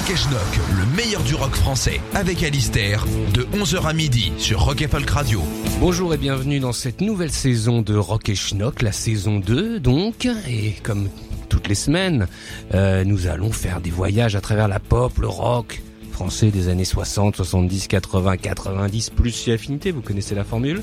Rock 0.00 0.10
et 0.12 0.16
Schnock, 0.16 0.60
le 0.78 0.96
meilleur 0.96 1.22
du 1.24 1.34
rock 1.34 1.54
français, 1.54 2.00
avec 2.14 2.42
Alistair, 2.42 3.04
de 3.34 3.42
11h 3.42 3.82
à 3.86 3.92
midi 3.92 4.32
sur 4.38 4.60
Rock 4.60 4.80
et 4.80 4.88
Folk 4.88 5.10
Radio. 5.10 5.42
Bonjour 5.78 6.14
et 6.14 6.16
bienvenue 6.16 6.58
dans 6.58 6.72
cette 6.72 7.02
nouvelle 7.02 7.30
saison 7.30 7.82
de 7.82 7.94
Rock 7.96 8.30
et 8.30 8.34
Schnock, 8.34 8.80
la 8.80 8.92
saison 8.92 9.40
2 9.40 9.78
donc, 9.78 10.26
et 10.48 10.72
comme 10.82 11.10
toutes 11.50 11.68
les 11.68 11.74
semaines, 11.74 12.28
euh, 12.72 13.04
nous 13.04 13.26
allons 13.26 13.52
faire 13.52 13.82
des 13.82 13.90
voyages 13.90 14.36
à 14.36 14.40
travers 14.40 14.68
la 14.68 14.80
pop, 14.80 15.18
le 15.18 15.28
rock 15.28 15.82
français 16.20 16.50
des 16.50 16.68
années 16.68 16.84
60, 16.84 17.36
70, 17.36 17.88
80, 17.88 18.36
90, 18.36 19.08
plus 19.08 19.30
si 19.30 19.52
affinité, 19.52 19.90
vous 19.90 20.02
connaissez 20.02 20.34
la 20.34 20.44
formule. 20.44 20.82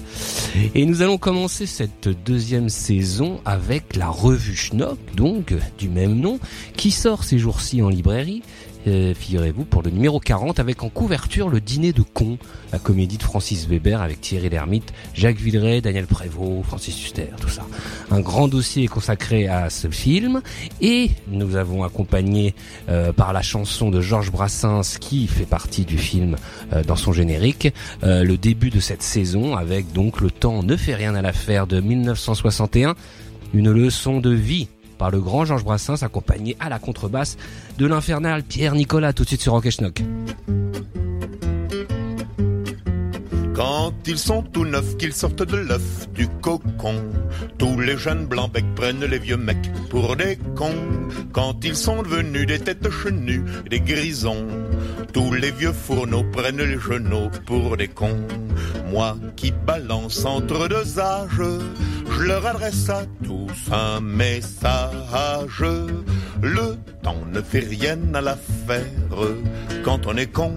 Et 0.74 0.84
nous 0.84 1.04
allons 1.04 1.20
commencer 1.20 1.68
cette 1.68 2.08
deuxième 2.08 2.70
saison 2.70 3.40
avec 3.46 3.96
la 3.96 4.10
revue 4.10 4.56
Schnock, 4.56 4.98
donc 5.16 5.54
du 5.78 5.90
même 5.90 6.16
nom, 6.16 6.40
qui 6.76 6.90
sort 6.90 7.24
ces 7.24 7.38
jours-ci 7.38 7.84
en 7.84 7.90
librairie 7.90 8.42
figurez-vous, 9.14 9.66
pour 9.66 9.84
le 9.84 9.90
numéro 9.90 10.20
40, 10.20 10.60
avec 10.60 10.84
en 10.84 10.90
couverture 10.90 11.50
le 11.50 11.60
dîner 11.60 11.94
de 11.94 12.02
cons, 12.02 12.38
la 12.72 12.80
comédie 12.80 13.18
de 13.18 13.24
Francis 13.24 13.68
Weber 13.68 14.02
avec 14.02 14.22
Thierry 14.22 14.50
Lhermitte, 14.50 14.94
Jacques 15.14 15.38
Villeray, 15.38 15.82
Daniel 15.82 16.06
Prévost, 16.06 16.66
Francis 16.66 17.04
Huster, 17.04 17.28
tout 17.40 17.50
ça. 17.50 17.66
Un 18.12 18.20
grand 18.20 18.48
dossier 18.48 18.88
consacré 18.88 19.48
à 19.48 19.70
ce 19.70 19.90
film, 19.90 20.42
et 20.82 21.12
nous 21.28 21.56
avons 21.56 21.84
accompagné 21.84 22.56
euh, 22.90 23.12
par 23.12 23.34
la 23.34 23.42
chanson 23.42 23.90
de 23.90 24.02
Georges 24.02 24.32
Brassens, 24.32 24.98
qui 25.00 25.28
fait 25.28 25.46
partie 25.46 25.86
du 25.86 25.98
film 25.98 26.36
euh, 26.74 26.84
dans 26.84 26.96
son 26.96 27.14
générique, 27.14 27.74
le 28.04 28.36
début 28.36 28.70
de 28.70 28.80
cette 28.80 29.02
saison, 29.02 29.56
avec 29.56 29.92
donc 29.92 30.22
Le 30.22 30.32
temps 30.32 30.64
ne 30.64 30.76
fait 30.76 30.96
rien 30.96 31.16
à 31.16 31.22
l'affaire 31.22 31.68
de 31.68 31.80
1961, 31.80 32.96
une 33.54 33.72
leçon 33.72 34.20
de 34.20 34.30
vie 34.30 34.68
par 34.98 35.12
le 35.12 35.20
grand 35.22 35.46
Georges 35.46 35.64
Brassens, 35.64 36.04
accompagné 36.04 36.58
à 36.60 36.70
la 36.70 36.80
contrebasse 36.80 37.38
de 37.78 37.86
l'infernal 37.86 38.44
Pierre 38.44 38.76
Nicolas, 38.76 39.14
tout 39.14 39.24
de 39.24 39.30
suite 39.30 39.42
sur 39.42 39.54
Rock 39.54 39.70
Schnock. 39.70 40.04
Quand 43.58 43.92
ils 44.06 44.20
sont 44.20 44.44
tout 44.44 44.66
neufs, 44.66 44.98
qu'ils 44.98 45.14
sortent 45.14 45.42
de 45.42 45.58
l'œuf 45.58 46.08
du 46.14 46.28
cocon, 46.28 47.02
tous 47.58 47.80
les 47.80 47.98
jeunes 47.98 48.28
blancs 48.28 48.54
becs 48.54 48.76
prennent 48.76 49.04
les 49.04 49.18
vieux 49.18 49.36
mecs 49.36 49.72
pour 49.90 50.16
des 50.16 50.38
cons. 50.56 51.10
Quand 51.32 51.66
ils 51.66 51.76
sont 51.76 52.04
devenus 52.04 52.46
des 52.46 52.60
têtes 52.60 52.92
chenues, 52.92 53.44
des 53.68 53.80
grisons, 53.80 54.46
tous 55.12 55.34
les 55.34 55.50
vieux 55.50 55.74
fourneaux 55.74 56.24
prennent 56.32 56.62
les 56.62 56.78
genoux 56.78 57.32
pour 57.48 57.76
des 57.78 57.88
cons. 57.88 58.28
Moi 58.92 59.18
qui 59.36 59.52
balance 59.66 60.24
entre 60.24 60.68
deux 60.68 61.00
âges, 61.00 61.42
je 62.12 62.24
leur 62.24 62.46
adresse 62.46 62.90
à 62.90 63.04
tous 63.24 63.72
un 63.72 64.00
message. 64.02 65.64
Le 66.42 66.76
temps 67.02 67.24
ne 67.32 67.42
fait 67.42 67.60
rien 67.60 67.98
à 68.14 68.22
l'affaire. 68.22 68.86
Quand 69.84 70.06
on 70.08 70.16
est 70.18 70.32
con, 70.32 70.54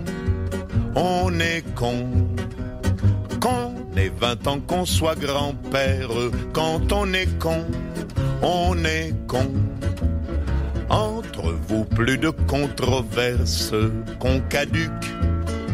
on 0.94 1.38
est 1.40 1.64
con. 1.74 2.06
Qu'on 3.40 3.74
ait 3.96 4.12
20 4.20 4.46
ans, 4.46 4.60
qu'on 4.60 4.84
soit 4.84 5.14
grand-père, 5.14 6.10
quand 6.52 6.92
on 6.92 7.12
est 7.12 7.38
con, 7.38 7.64
on 8.42 8.76
est 8.84 9.14
con. 9.26 9.50
Entre 10.90 11.54
vous, 11.68 11.84
plus 11.84 12.18
de 12.18 12.30
controverses, 12.30 13.72
qu'on 14.18 14.40
caduque 14.40 15.14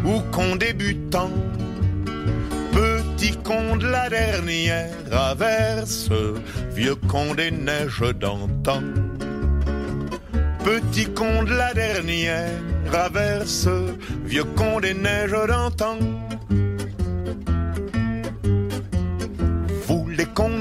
ou 0.05 0.21
qu'on 0.31 0.57
débutant. 0.57 1.31
Petit 3.17 3.39
con 3.43 3.79
de 3.79 3.87
la 3.87 4.11
dernière 4.11 4.93
averse, 5.11 6.11
vieux 6.75 6.97
con 7.09 7.35
des 7.35 7.51
neiges 7.51 8.13
d'antan. 8.21 8.83
Petit 10.63 11.07
con 11.15 11.45
de 11.45 11.55
la 11.55 11.73
dernière 11.73 12.51
averse, 12.93 13.69
vieux 14.27 14.45
con 14.55 14.81
des 14.81 14.93
neiges 14.93 15.47
d'antan. 15.49 16.16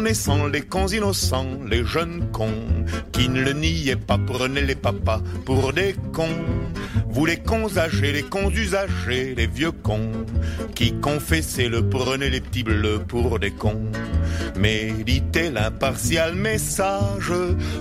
Les 0.06 0.62
cons 0.62 0.86
innocents, 0.86 1.64
les 1.68 1.84
jeunes 1.84 2.30
cons 2.32 2.86
qui 3.12 3.28
ne 3.28 3.42
le 3.42 3.54
niaient 3.54 3.96
pas, 3.96 4.20
prenez 4.20 4.62
les 4.62 4.76
papas 4.76 5.20
pour 5.46 5.74
des 5.74 5.96
cons. 6.14 6.46
Vous 7.10 7.26
les 7.26 7.38
cons 7.38 7.76
âgés, 7.76 8.12
les 8.12 8.22
cons 8.22 8.52
usagés, 8.52 9.34
les 9.34 9.48
vieux 9.48 9.72
cons 9.72 10.12
qui 10.76 10.94
confessaient 11.00 11.70
le 11.70 11.90
prenez 11.90 12.30
les 12.30 12.40
petits 12.40 12.62
bleus 12.62 13.00
pour 13.08 13.40
des 13.40 13.50
cons. 13.50 13.92
Méditez 14.56 15.50
l'impartial 15.50 16.36
message 16.36 17.34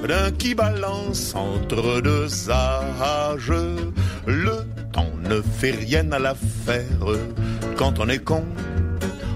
d'un 0.09 0.31
qui 0.31 0.55
balance 0.55 1.35
entre 1.35 2.01
deux 2.01 2.51
âges. 2.51 3.53
Le 4.27 4.65
temps 4.95 5.13
ne 5.29 5.43
fait 5.43 5.73
rien 5.73 6.11
à 6.11 6.19
l'affaire. 6.19 7.05
Quand 7.77 7.99
on 7.99 8.09
est 8.09 8.25
con, 8.25 8.47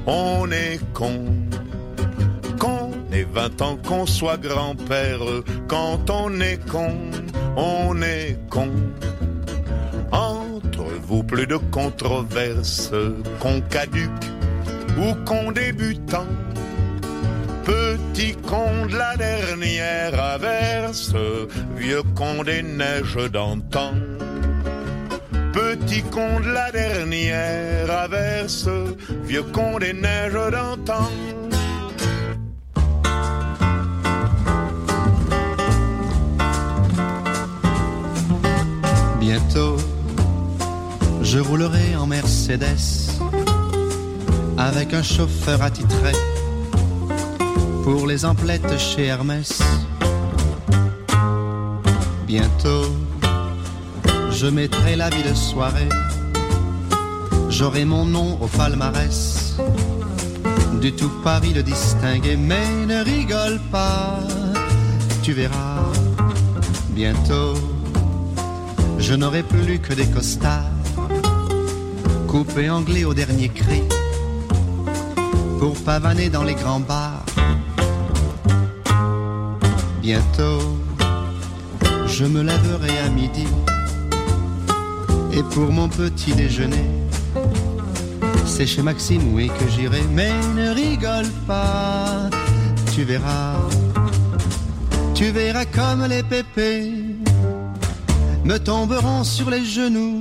on 0.07 0.51
est 0.51 0.81
con. 0.95 1.48
Ait 3.19 3.27
20 3.33 3.63
ans, 3.63 3.77
qu'on 3.77 4.07
soit 4.07 4.37
grand-père. 4.37 5.19
Quand 5.67 6.09
on 6.09 6.41
est 6.41 6.65
con, 6.71 6.95
on 7.57 8.01
est 8.01 8.39
con. 8.49 8.71
Entre 10.13 10.85
vous, 11.03 11.25
plus 11.25 11.49
de 11.49 11.57
controverses, 11.57 12.93
qu'on 13.41 13.61
caduque 13.63 14.27
ou 14.99 15.15
qu'on 15.25 15.51
débutant. 15.51 16.29
Petit 17.65 18.37
con 18.37 18.87
de 18.87 18.97
la 18.97 19.17
dernière 19.17 20.15
averse, 20.21 21.13
vieux 21.77 22.05
con 22.15 22.45
des 22.45 22.63
neiges 22.63 23.31
d'antan. 23.33 23.95
Petit 25.53 26.03
con 26.03 26.39
de 26.39 26.53
la 26.53 26.71
dernière 26.71 27.91
averse, 27.91 28.69
vieux 29.25 29.43
con 29.43 29.81
des 29.81 29.93
neiges 29.93 30.53
d'antan. 30.53 31.11
Avec 44.57 44.95
un 44.95 45.03
chauffeur 45.03 45.61
attitré 45.61 46.13
pour 47.85 48.07
les 48.07 48.25
emplettes 48.25 48.79
chez 48.79 49.05
Hermès. 49.05 49.61
Bientôt, 52.27 52.87
je 54.31 54.47
mettrai 54.47 54.97
la 54.97 55.11
vie 55.11 55.23
de 55.29 55.35
soirée. 55.35 55.91
J'aurai 57.51 57.85
mon 57.85 58.07
nom 58.07 58.39
au 58.41 58.47
palmarès. 58.47 59.59
Du 60.81 60.93
tout 60.95 61.11
Paris 61.23 61.53
le 61.53 61.63
distinguer, 61.63 62.37
mais 62.37 62.87
ne 62.87 63.05
rigole 63.05 63.61
pas. 63.71 64.21
Tu 65.23 65.35
verras, 65.35 65.83
bientôt, 66.93 67.55
je 68.99 69.13
n'aurai 69.13 69.43
plus 69.43 69.81
que 69.81 69.93
des 69.93 70.07
costards. 70.07 70.68
Coupés 72.29 72.69
anglais 72.69 73.05
au 73.05 73.15
dernier 73.15 73.49
cri. 73.49 73.83
Pour 75.59 75.75
pavaner 75.83 76.29
dans 76.29 76.45
les 76.45 76.55
grands 76.55 76.81
bars. 76.81 77.25
Bientôt, 80.03 80.79
je 82.07 82.25
me 82.27 82.43
lèverai 82.43 82.99
à 82.99 83.09
midi. 83.09 83.47
Et 85.33 85.43
pour 85.55 85.73
mon 85.73 85.89
petit 85.89 86.33
déjeuner, 86.33 86.87
c'est 88.45 88.67
chez 88.67 88.83
Maxime, 88.83 89.35
oui, 89.35 89.51
que 89.59 89.69
j'irai. 89.71 90.03
Mais 90.13 90.33
ne 90.55 90.71
rigole 90.71 91.31
pas, 91.47 92.29
tu 92.95 93.05
verras. 93.05 93.57
Tu 95.15 95.31
verras 95.31 95.65
comme 95.65 96.05
les 96.05 96.23
pépés 96.23 96.93
me 98.49 98.59
tomberont 98.59 99.25
sur 99.25 99.51
les 99.51 99.65
genoux 99.65 100.18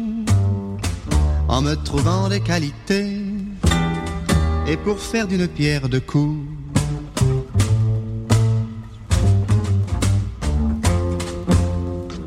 en 1.58 1.62
me 1.64 1.74
trouvant 1.74 2.30
des 2.30 2.40
qualités. 2.40 3.18
Et 4.68 4.78
pour 4.78 5.00
faire 5.00 5.28
d'une 5.28 5.48
pierre 5.48 5.90
deux 5.90 6.00
coups 6.00 6.38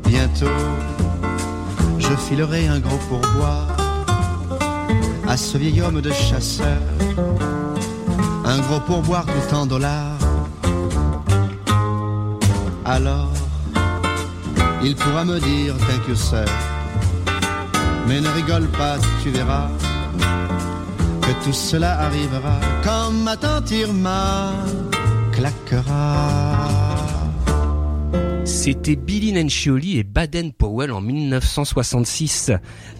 bientôt, 0.05 0.59
je 1.97 2.13
filerai 2.27 2.67
un 2.67 2.79
gros 2.79 2.99
pourboire 3.07 3.77
à 5.29 5.37
ce 5.37 5.57
vieil 5.57 5.81
homme 5.81 6.01
de 6.01 6.11
chasseur. 6.11 6.81
Un 8.43 8.59
gros 8.59 8.81
pourboire 8.81 9.25
en 9.53 9.65
dollars. 9.65 10.19
Alors, 12.83 13.31
il 14.83 14.93
pourra 14.97 15.23
me 15.23 15.39
dire 15.39 15.75
sir. 16.15 16.70
Mais 18.07 18.19
ne 18.21 18.29
rigole 18.29 18.67
pas, 18.67 18.97
tu 19.23 19.29
verras 19.29 19.69
que 21.21 21.45
tout 21.45 21.53
cela 21.53 21.99
arrivera 21.99 22.59
quand 22.83 23.11
ma 23.11 23.37
tante 23.37 23.71
Irma 23.71 24.53
claquera. 25.31 26.67
C'était 28.43 28.95
Billy 28.95 29.31
Nancioli 29.33 29.97
et 29.99 30.03
Baden 30.03 30.51
Powell 30.51 30.70
en 30.89 31.01
1966. 31.01 32.51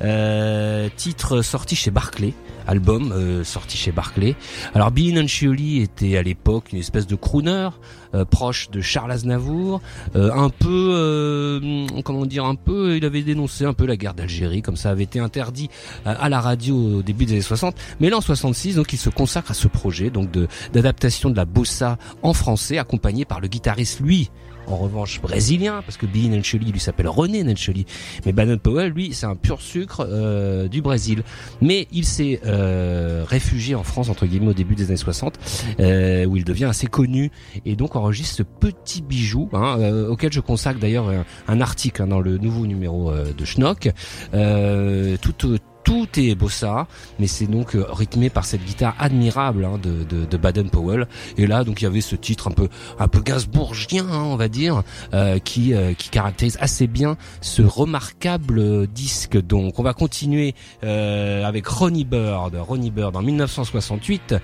Euh, 0.02 0.90
titre 0.96 1.42
sorti 1.42 1.76
chez 1.76 1.90
Barclay, 1.90 2.34
album 2.68 3.12
euh, 3.12 3.44
sorti 3.44 3.78
chez 3.78 3.92
Barclay. 3.92 4.36
Alors 4.76 4.92
Billy 4.92 5.14
Nancioli 5.14 5.82
était 5.82 6.18
à 6.18 6.22
l'époque 6.22 6.74
une 6.74 6.80
espèce 6.80 7.08
de 7.08 7.16
crooner 7.16 7.70
euh, 8.14 8.26
proche 8.26 8.70
de 8.70 8.82
Charles 8.82 9.12
Aznavour, 9.12 9.82
un 10.14 10.50
peu 10.50 11.62
comment 12.04 12.26
dire 12.26 12.46
un 12.46 12.56
peu 12.56 12.98
il 12.98 13.06
avait 13.06 13.24
dénoncé 13.24 13.66
un 13.66 13.74
peu 13.74 13.86
la 13.86 13.96
guerre 13.96 14.14
d'Algérie 14.14 14.62
comme 14.62 14.76
ça 14.76 14.90
avait 14.90 15.04
été 15.04 15.20
interdit 15.20 15.70
à 16.06 16.30
la 16.30 16.42
radio 16.42 16.98
au 16.98 17.02
début 17.02 17.26
des 17.26 17.34
années 17.34 17.42
60. 17.42 17.76
Mais 18.00 18.10
là 18.10 18.18
en 18.18 18.22
66 18.22 18.76
donc 18.76 18.92
il 18.94 18.98
se 18.98 19.10
consacre 19.10 19.52
à 19.52 19.54
ce 19.54 19.68
projet 19.68 20.10
donc 20.10 20.30
d'adaptation 20.74 21.30
de 21.30 21.38
la 21.38 21.46
bossa 21.46 21.98
en 22.22 22.34
français 22.34 22.78
accompagné 22.78 23.26
par 23.26 23.40
le 23.40 23.48
guitariste 23.48 24.02
lui 24.02 24.30
en 24.68 24.78
revanche 24.78 25.22
brésilien, 25.22 25.82
parce 25.86 25.98
que 25.98 26.06
Billy 26.06 26.30
Nelcheli 26.30 26.72
lui 26.72 26.80
s'appelle 26.80 27.08
René 27.08 27.44
Nelcheli, 27.44 27.86
mais 28.26 28.32
Baden 28.32 28.60
Powell, 28.60 28.92
lui, 28.92 29.14
c'est 29.14 29.26
un 29.26 29.36
pur 29.36 29.62
sucre 29.62 30.06
euh, 30.10 30.68
du 30.68 30.82
Brésil. 30.82 31.24
Mais 31.62 31.88
il 31.92 32.06
s'est 32.06 32.42
euh, 32.46 33.24
réfugié 33.28 33.76
en 33.76 33.84
France, 33.84 34.10
entre 34.10 34.26
guillemets, 34.26 34.50
au 34.50 34.54
début 34.54 34.76
des 34.76 34.86
années 34.86 34.98
60, 34.98 35.40
euh, 35.80 36.26
où 36.26 36.38
il 36.38 36.44
devient 36.44 36.66
assez 36.66 36.88
connu, 36.88 37.32
et 37.66 37.76
donc 37.76 37.96
enregistre 37.96 38.36
ce 38.38 38.44
petit 38.44 39.02
bijou, 39.02 39.50
hein, 39.54 39.78
euh, 39.80 40.10
auquel 40.10 40.32
je 40.32 40.40
consacre 40.40 40.80
d'ailleurs 40.80 41.12
un, 41.48 41.62
article 41.62 42.02
hein, 42.02 42.08
dans 42.08 42.20
le 42.22 42.38
nouveau 42.38 42.66
numéro 42.66 43.12
de 43.14 43.46
Schnock, 43.46 43.90
tout 44.32 45.58
tout 45.84 46.08
est 46.18 46.36
bossa, 46.36 46.88
mais 47.20 47.28
c'est 47.28 47.48
donc 47.48 47.76
euh, 47.76 47.86
rythmé 47.90 48.30
par 48.30 48.46
cette 48.46 48.64
guitare 48.64 48.96
admirable 49.00 49.66
hein, 49.66 49.80
de, 49.82 50.04
de, 50.04 50.26
de, 50.26 50.38
Baden 50.38 50.70
Powell. 50.70 51.08
Et 51.38 51.48
là, 51.48 51.64
donc 51.64 51.82
il 51.82 51.86
y 51.86 51.88
avait 51.88 52.02
ce 52.02 52.16
titre 52.16 52.48
un 52.48 52.52
peu 52.52 52.70
un 53.00 53.08
peu 53.08 53.22
hein, 53.28 54.24
on 54.26 54.36
va 54.36 54.48
dire, 54.48 54.84
euh, 55.14 55.40
qui 55.40 55.74
euh, 55.74 55.94
qui 55.94 56.10
caractérise 56.10 56.58
assez 56.60 56.88
bien 56.88 57.18
ce 57.42 57.62
remarquable 57.62 58.88
disque. 58.88 59.38
Donc 59.42 59.80
on 59.80 59.84
va 59.84 59.94
continuer 59.94 60.56
avec 60.82 61.68
Ronnie 61.68 62.06
Bird, 62.06 62.56
Ronnie 62.56 62.92
Bird 62.92 63.16
en 63.16 63.22
1968, 63.22 64.36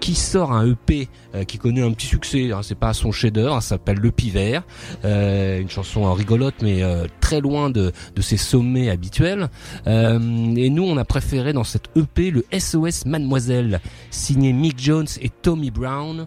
qui 0.00 0.14
sort 0.14 0.52
un 0.52 0.66
EP 0.66 1.08
qui 1.46 1.58
connaît 1.58 1.82
un 1.82 1.92
petit 1.92 2.06
succès. 2.06 2.52
Hein, 2.52 2.60
c'est 2.62 2.78
pas 2.78 2.92
son 2.94 3.12
chef-d'œuvre, 3.12 3.54
ça 3.56 3.70
s'appelle 3.70 3.98
Le 3.98 4.10
Pivert, 4.10 4.62
une 5.04 5.70
chanson 5.70 6.12
rigolote 6.12 6.56
mais 6.62 6.82
très 7.20 7.40
loin 7.40 7.70
de 7.70 7.92
de 8.14 8.22
ses 8.22 8.36
sommets 8.36 8.90
habituels. 8.90 9.48
et 9.86 10.70
on 10.84 10.96
a 10.96 11.04
préféré 11.04 11.52
dans 11.52 11.64
cette 11.64 11.88
EP 11.96 12.30
le 12.30 12.44
SOS 12.52 13.06
Mademoiselle, 13.06 13.80
signé 14.10 14.52
Mick 14.52 14.78
Jones 14.78 15.06
et 15.20 15.30
Tommy 15.30 15.70
Brown. 15.70 16.26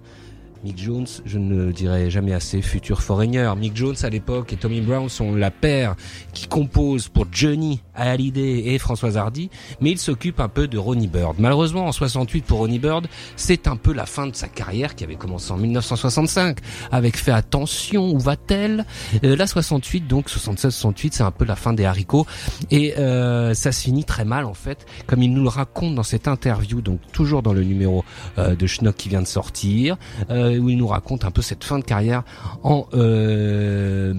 Mick 0.67 0.83
Jones, 0.83 1.07
je 1.25 1.37
ne 1.37 1.71
dirai 1.71 2.09
jamais 2.09 2.33
assez, 2.33 2.61
futur 2.61 3.01
foreigner. 3.01 3.53
Mick 3.57 3.73
Jones 3.73 3.95
à 4.03 4.09
l'époque 4.09 4.51
et 4.51 4.57
Tommy 4.57 4.81
Brown 4.81 5.07
sont 5.07 5.33
la 5.33 5.49
paire 5.49 5.95
qui 6.33 6.45
compose 6.47 7.07
pour 7.07 7.25
Johnny 7.31 7.81
Hallyday 7.95 8.73
et 8.73 8.77
Françoise 8.77 9.15
Hardy, 9.15 9.49
mais 9.79 9.91
il 9.91 9.97
s'occupe 9.97 10.41
un 10.41 10.49
peu 10.49 10.67
de 10.67 10.77
Ronnie 10.77 11.07
Bird. 11.07 11.37
Malheureusement, 11.39 11.85
en 11.85 11.93
68 11.93 12.43
pour 12.43 12.59
Ronnie 12.59 12.79
Bird, 12.79 13.07
c'est 13.37 13.69
un 13.69 13.77
peu 13.77 13.93
la 13.93 14.05
fin 14.05 14.27
de 14.27 14.35
sa 14.35 14.49
carrière 14.49 14.95
qui 14.95 15.05
avait 15.05 15.15
commencé 15.15 15.53
en 15.53 15.57
1965 15.57 16.57
avec 16.91 17.15
Fait 17.15 17.31
attention, 17.31 18.11
où 18.11 18.19
va-t-elle? 18.19 18.85
Euh, 19.23 19.37
La 19.37 19.47
68, 19.47 20.05
donc 20.05 20.27
76-68, 20.27 21.09
c'est 21.13 21.23
un 21.23 21.31
peu 21.31 21.45
la 21.45 21.55
fin 21.55 21.71
des 21.71 21.85
haricots 21.85 22.25
et 22.71 22.97
euh, 22.97 23.53
ça 23.53 23.71
se 23.71 23.83
finit 23.83 24.03
très 24.03 24.25
mal 24.25 24.43
en 24.43 24.53
fait, 24.53 24.85
comme 25.05 25.23
il 25.23 25.33
nous 25.33 25.43
le 25.43 25.49
raconte 25.49 25.95
dans 25.95 26.03
cette 26.03 26.27
interview, 26.27 26.81
donc 26.81 26.99
toujours 27.13 27.41
dans 27.41 27.53
le 27.53 27.63
numéro 27.63 28.03
euh, 28.37 28.53
de 28.53 28.67
Schnock 28.67 28.95
qui 28.97 29.07
vient 29.07 29.21
de 29.21 29.27
sortir. 29.27 29.95
Euh, 30.29 30.56
où 30.59 30.69
il 30.69 30.77
nous 30.77 30.87
raconte 30.87 31.25
un 31.25 31.31
peu 31.31 31.41
cette 31.41 31.63
fin 31.63 31.79
de 31.79 31.83
carrière 31.83 32.23
en 32.63 32.87
euh, 32.93 34.13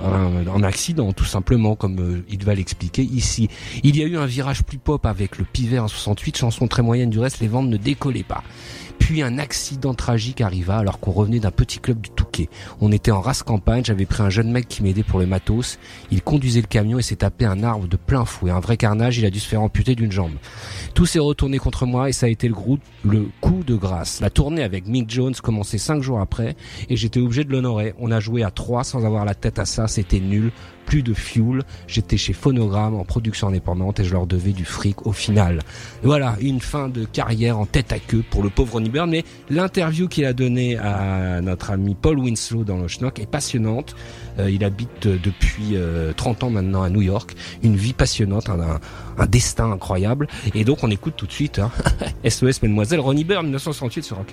en, 0.00 0.62
accident 0.62 1.12
tout 1.12 1.24
simplement 1.24 1.76
comme 1.76 1.98
euh, 2.00 2.24
il 2.28 2.44
va 2.44 2.54
l'expliquer 2.54 3.02
ici. 3.02 3.48
Il 3.82 3.96
y 3.96 4.02
a 4.02 4.06
eu 4.06 4.16
un 4.16 4.26
virage 4.26 4.64
plus 4.64 4.78
pop 4.78 5.06
avec 5.06 5.38
le 5.38 5.44
Pivet 5.44 5.78
en 5.78 5.88
68, 5.88 6.36
chanson 6.36 6.66
très 6.66 6.82
moyenne 6.82 7.10
du 7.10 7.18
reste, 7.18 7.40
les 7.40 7.48
ventes 7.48 7.68
ne 7.68 7.76
décollaient 7.76 8.22
pas. 8.22 8.42
Puis 8.98 9.22
un 9.22 9.38
accident 9.38 9.94
tragique 9.94 10.40
arriva 10.40 10.76
alors 10.76 11.00
qu'on 11.00 11.12
revenait 11.12 11.40
d'un 11.40 11.50
petit 11.50 11.78
club 11.78 12.00
du 12.00 12.10
Touquet. 12.10 12.48
On 12.80 12.92
était 12.92 13.10
en 13.10 13.20
race 13.20 13.42
campagne, 13.42 13.84
j'avais 13.84 14.06
pris 14.06 14.22
un 14.22 14.30
jeune 14.30 14.50
mec 14.50 14.68
qui 14.68 14.82
m'aidait 14.82 15.02
pour 15.02 15.18
le 15.18 15.26
matos. 15.26 15.78
Il 16.10 16.22
conduisait 16.22 16.60
le 16.60 16.66
camion 16.66 16.98
et 16.98 17.02
s'est 17.02 17.16
tapé 17.16 17.44
un 17.44 17.62
arbre 17.62 17.88
de 17.88 17.96
plein 17.96 18.24
fouet. 18.24 18.50
Un 18.50 18.60
vrai 18.60 18.76
carnage, 18.76 19.18
il 19.18 19.24
a 19.24 19.30
dû 19.30 19.40
se 19.40 19.48
faire 19.48 19.62
amputer 19.62 19.94
d'une 19.94 20.12
jambe. 20.12 20.34
Tout 20.94 21.06
s'est 21.06 21.18
retourné 21.18 21.58
contre 21.58 21.86
moi 21.86 22.08
et 22.08 22.12
ça 22.12 22.26
a 22.26 22.28
été 22.28 22.48
le, 22.48 22.54
le 23.04 23.28
coup 23.40 23.62
de 23.66 23.74
grâce. 23.74 24.20
La 24.20 24.30
tournée 24.30 24.62
avec 24.62 24.86
Mick 24.86 25.10
Jones 25.10 25.34
commençait 25.34 25.78
cinq 25.78 26.02
jours 26.02 26.20
après 26.20 26.56
et 26.88 26.96
j'étais 26.96 27.20
obligé 27.20 27.44
de 27.44 27.52
l'honorer. 27.52 27.94
On 27.98 28.10
a 28.10 28.20
joué 28.20 28.42
à 28.42 28.50
trois 28.50 28.84
sans 28.84 29.06
avoir 29.06 29.24
la 29.24 29.34
tête 29.34 29.58
à 29.58 29.64
ça, 29.64 29.88
c'était 29.88 30.20
nul 30.20 30.52
plus 30.88 31.02
de 31.02 31.12
fuel. 31.12 31.62
J'étais 31.86 32.16
chez 32.16 32.32
Phonogram 32.32 32.94
en 32.94 33.04
production 33.04 33.48
indépendante 33.48 34.00
et 34.00 34.04
je 34.04 34.12
leur 34.12 34.26
devais 34.26 34.52
du 34.52 34.64
fric 34.64 35.06
au 35.06 35.12
final. 35.12 35.60
Voilà, 36.02 36.36
une 36.40 36.60
fin 36.60 36.88
de 36.88 37.04
carrière 37.04 37.58
en 37.58 37.66
tête 37.66 37.92
à 37.92 37.98
queue 37.98 38.24
pour 38.30 38.42
le 38.42 38.48
pauvre 38.48 38.72
Ronnie 38.72 38.88
Byrne. 38.88 39.10
Mais 39.10 39.24
l'interview 39.50 40.08
qu'il 40.08 40.24
a 40.24 40.32
donnée 40.32 40.78
à 40.78 41.42
notre 41.42 41.72
ami 41.72 41.94
Paul 41.94 42.18
Winslow 42.18 42.64
dans 42.64 42.78
le 42.78 42.88
Schnock 42.88 43.18
est 43.18 43.30
passionnante. 43.30 43.94
Euh, 44.38 44.50
il 44.50 44.64
habite 44.64 45.06
depuis 45.06 45.76
30 46.16 46.42
euh, 46.42 46.46
ans 46.46 46.50
maintenant 46.50 46.82
à 46.82 46.88
New 46.88 47.02
York. 47.02 47.34
Une 47.62 47.76
vie 47.76 47.92
passionnante, 47.92 48.48
un, 48.48 48.80
un, 49.18 49.26
destin 49.26 49.70
incroyable. 49.70 50.26
Et 50.54 50.64
donc 50.64 50.82
on 50.82 50.90
écoute 50.90 51.14
tout 51.18 51.26
de 51.26 51.32
suite 51.32 51.58
hein, 51.58 51.70
SOS 52.26 52.62
Mademoiselle 52.62 53.00
Ronnie 53.00 53.24
Byrne 53.24 53.44
1968 53.46 54.02
sur 54.04 54.16
Rock 54.16 54.32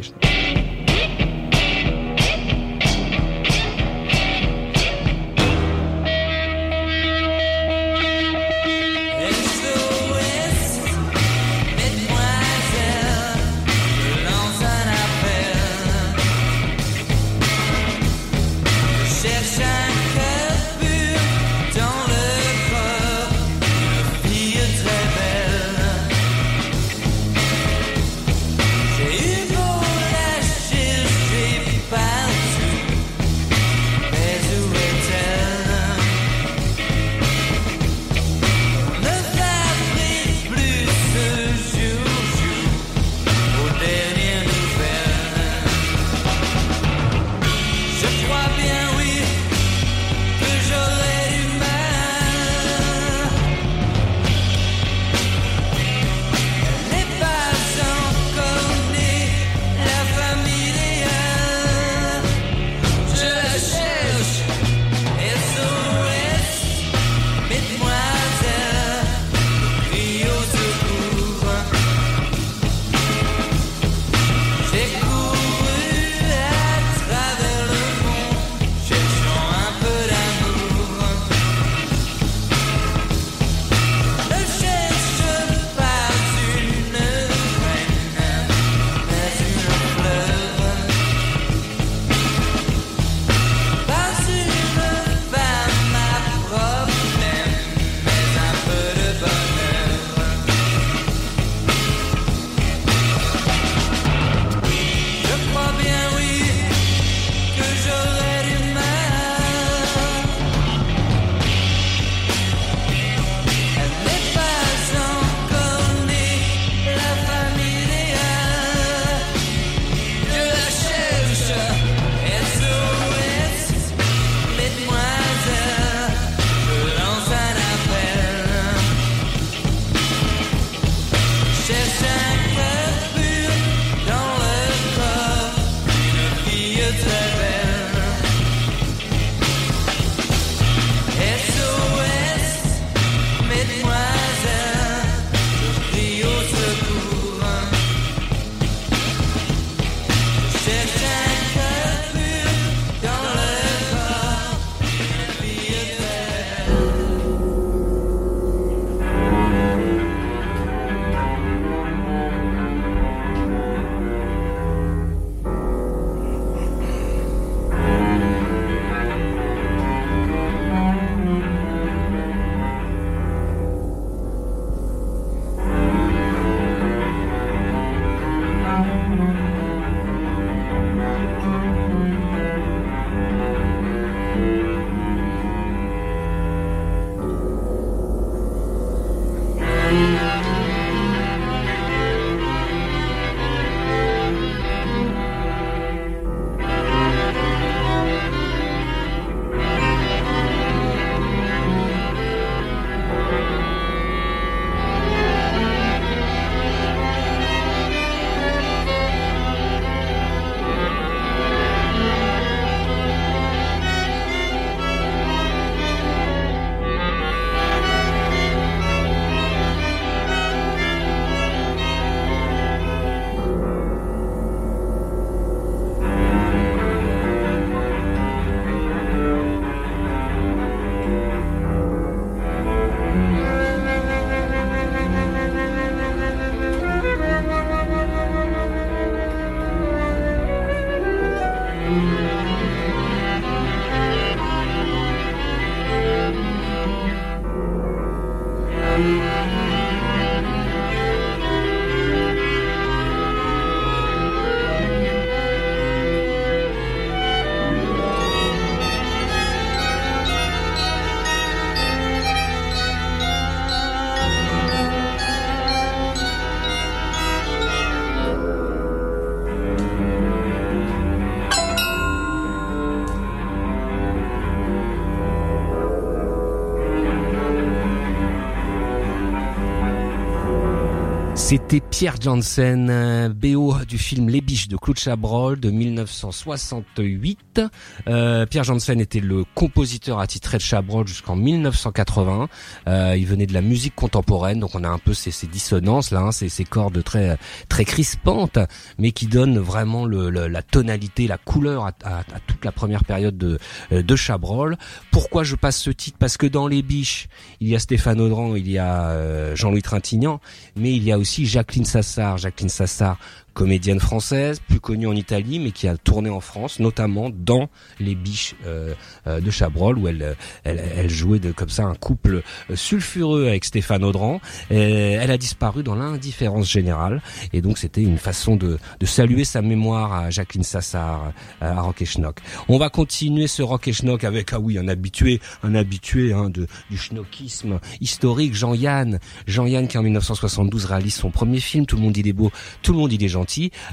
C'était 281.48 281.80
Pierre 281.80 282.16
Janssen, 282.20 283.32
BO 283.32 283.76
du 283.88 284.00
film 284.00 284.30
Les 284.30 284.42
Biches 284.42 284.68
de 284.68 284.78
Claude 284.78 284.98
Chabrol 284.98 285.60
de 285.60 285.70
1968. 285.70 287.62
Euh, 288.08 288.48
Pierre 288.48 288.64
Janssen 288.64 289.00
était 289.00 289.20
le 289.20 289.44
compositeur 289.54 290.18
attitré 290.18 290.58
de 290.58 290.64
Chabrol 290.64 291.08
jusqu'en 291.08 291.36
1980. 291.36 292.50
Euh, 292.88 293.16
il 293.16 293.28
venait 293.28 293.46
de 293.46 293.54
la 293.54 293.62
musique 293.62 293.94
contemporaine, 293.94 294.60
donc 294.60 294.74
on 294.74 294.84
a 294.84 294.90
un 294.90 294.98
peu 294.98 295.14
ces, 295.14 295.30
ces 295.30 295.46
dissonances 295.46 296.10
là, 296.10 296.22
hein, 296.22 296.32
ces, 296.32 296.50
cordes 296.64 297.04
très 297.04 297.38
très 297.70 297.86
crispantes, 297.86 298.58
mais 298.98 299.12
qui 299.12 299.28
donnent 299.28 299.60
vraiment 299.60 300.08
la 300.08 300.64
tonalité, 300.64 301.28
la 301.28 301.38
couleur 301.38 301.86
à, 301.86 302.24
toute 302.48 302.66
la 302.66 302.72
première 302.72 303.04
période 303.04 303.38
de, 303.38 303.60
de 303.92 304.16
Chabrol. 304.16 304.78
Pourquoi 305.12 305.44
je 305.44 305.56
passe 305.56 305.78
ce 305.78 305.92
titre? 305.92 306.18
Parce 306.18 306.38
que 306.38 306.48
dans 306.48 306.68
Les 306.68 306.82
Biches, 306.82 307.28
il 307.60 307.68
y 307.68 307.76
a 307.76 307.80
Stéphane 307.80 308.20
Audran, 308.20 308.56
il 308.56 308.68
y 308.68 308.80
a 308.80 309.10
euh, 309.10 309.56
Jean-Louis 309.56 309.84
Trintignant, 309.84 310.40
mais 310.76 310.92
il 310.92 311.04
y 311.04 311.12
a 311.12 311.20
aussi 311.20 311.35
Jacqueline 311.44 311.86
Sassard. 311.86 312.40
Jacqueline 312.40 312.70
Sassard, 312.70 313.18
comédienne 313.56 314.00
française, 314.00 314.60
plus 314.60 314.80
connue 314.80 315.08
en 315.08 315.14
Italie, 315.14 315.60
mais 315.60 315.72
qui 315.72 315.88
a 315.88 315.98
tourné 315.98 316.30
en 316.30 316.42
France, 316.42 316.80
notamment 316.80 317.32
dans 317.32 317.70
Les 318.00 318.14
Biches 318.14 318.54
euh, 318.66 318.94
euh, 319.26 319.40
de 319.40 319.50
Chabrol, 319.50 319.98
où 319.98 320.08
elle, 320.08 320.36
elle, 320.66 321.10
jouait 321.10 321.40
de, 321.40 321.52
comme 321.52 321.70
ça 321.70 321.86
un 321.86 321.96
couple 321.96 322.44
sulfureux 322.76 323.48
avec 323.48 323.64
Stéphane 323.66 324.04
Audran. 324.04 324.42
elle 324.70 325.32
a 325.32 325.38
disparu 325.38 325.84
dans 325.84 325.96
l'indifférence 325.96 326.70
générale, 326.70 327.22
et 327.54 327.62
donc 327.62 327.78
c'était 327.78 328.02
une 328.02 328.18
façon 328.18 328.58
de, 328.58 328.78
de, 329.00 329.06
saluer 329.06 329.46
sa 329.46 329.62
mémoire 329.62 330.14
à 330.14 330.30
Jacqueline 330.30 330.64
Sassard, 330.64 331.32
à 331.62 331.80
Rock 331.82 332.02
et 332.02 332.06
Schnock. 332.06 332.40
On 332.68 332.78
va 332.78 332.90
continuer 332.90 333.48
ce 333.48 333.64
Rock 333.64 333.88
et 333.88 333.94
Schnock 333.94 334.26
avec, 334.26 334.52
ah 334.52 334.60
oui, 334.60 334.78
un 334.78 334.90
habitué, 334.90 335.40
un 335.64 335.76
habitué 335.76 336.34
hein, 336.34 336.50
de, 336.50 336.68
du 336.92 336.98
schnockisme 336.98 337.80
historique, 338.02 338.54
Jean-Yann. 338.54 339.20
Jean-Yann 339.48 339.88
qui 339.88 339.98
en 339.98 340.04
1972 340.04 340.86
réalise 340.86 341.16
son 341.16 341.32
premier 341.32 341.62
film, 341.62 341.86
Tout 341.86 341.96
le 341.96 342.02
monde 342.02 342.14
dit 342.14 342.24
des 342.24 342.34
beaux, 342.34 342.52
tout 342.82 342.92
le 342.92 343.00
monde 343.00 343.10
dit 343.10 343.18
des 343.18 343.30
gentil 343.30 343.45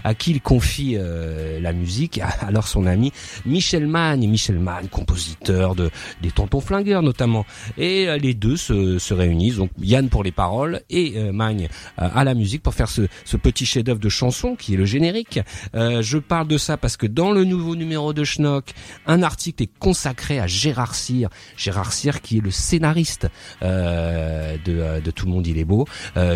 à 0.04 0.14
qui 0.14 0.32
il 0.32 0.40
confie 0.40 0.97
euh, 0.97 1.61
la 1.61 1.73
musique, 1.73 2.21
alors 2.40 2.66
son 2.66 2.87
ami 2.87 3.12
Michel 3.44 3.87
Magne, 3.87 4.28
Michel 4.28 4.59
Magne, 4.59 4.88
compositeur 4.88 5.75
de 5.75 5.90
des 6.23 6.30
Tontons 6.30 6.61
Flingueurs 6.61 7.02
notamment, 7.02 7.44
et 7.76 8.09
euh, 8.09 8.16
les 8.16 8.35
deux 8.35 8.56
se, 8.56 8.99
se, 8.99 9.12
réunissent, 9.12 9.56
donc 9.56 9.71
Yann 9.80 10.09
pour 10.09 10.25
les 10.25 10.32
paroles 10.32 10.80
et 10.88 11.14
euh, 11.16 11.32
Magne 11.32 11.68
à 11.99 12.25
la 12.25 12.35
musique 12.35 12.62
pour 12.62 12.75
faire 12.75 12.88
ce, 12.88 13.02
petit 13.37 13.66
chef-d'œuvre 13.66 14.00
de 14.00 14.09
chanson 14.09 14.54
qui 14.54 14.75
est 14.75 14.76
le 14.76 14.85
générique. 14.85 15.40
je 15.75 16.18
parle 16.18 16.47
de 16.47 16.56
ça 16.59 16.76
parce 16.76 16.97
que 16.97 17.06
dans 17.06 17.32
le 17.32 17.44
nouveau 17.44 17.75
numéro 17.75 18.12
de 18.12 18.23
Schnock, 18.23 18.73
un 19.06 19.23
article 19.23 19.64
est 19.64 19.78
consacré 19.78 20.38
à 20.38 20.47
Gérard 20.47 20.94
Cyr, 20.94 21.28
Gérard 21.56 21.92
Cyr 21.92 22.21
qui 22.21 22.38
est 22.38 22.40
le 22.40 22.52
scénariste 22.52 23.26
de, 23.62 25.11
Tout 25.11 25.26
le 25.26 25.32
monde 25.32 25.47
il 25.47 25.59
est 25.59 25.64
beau, 25.64 25.87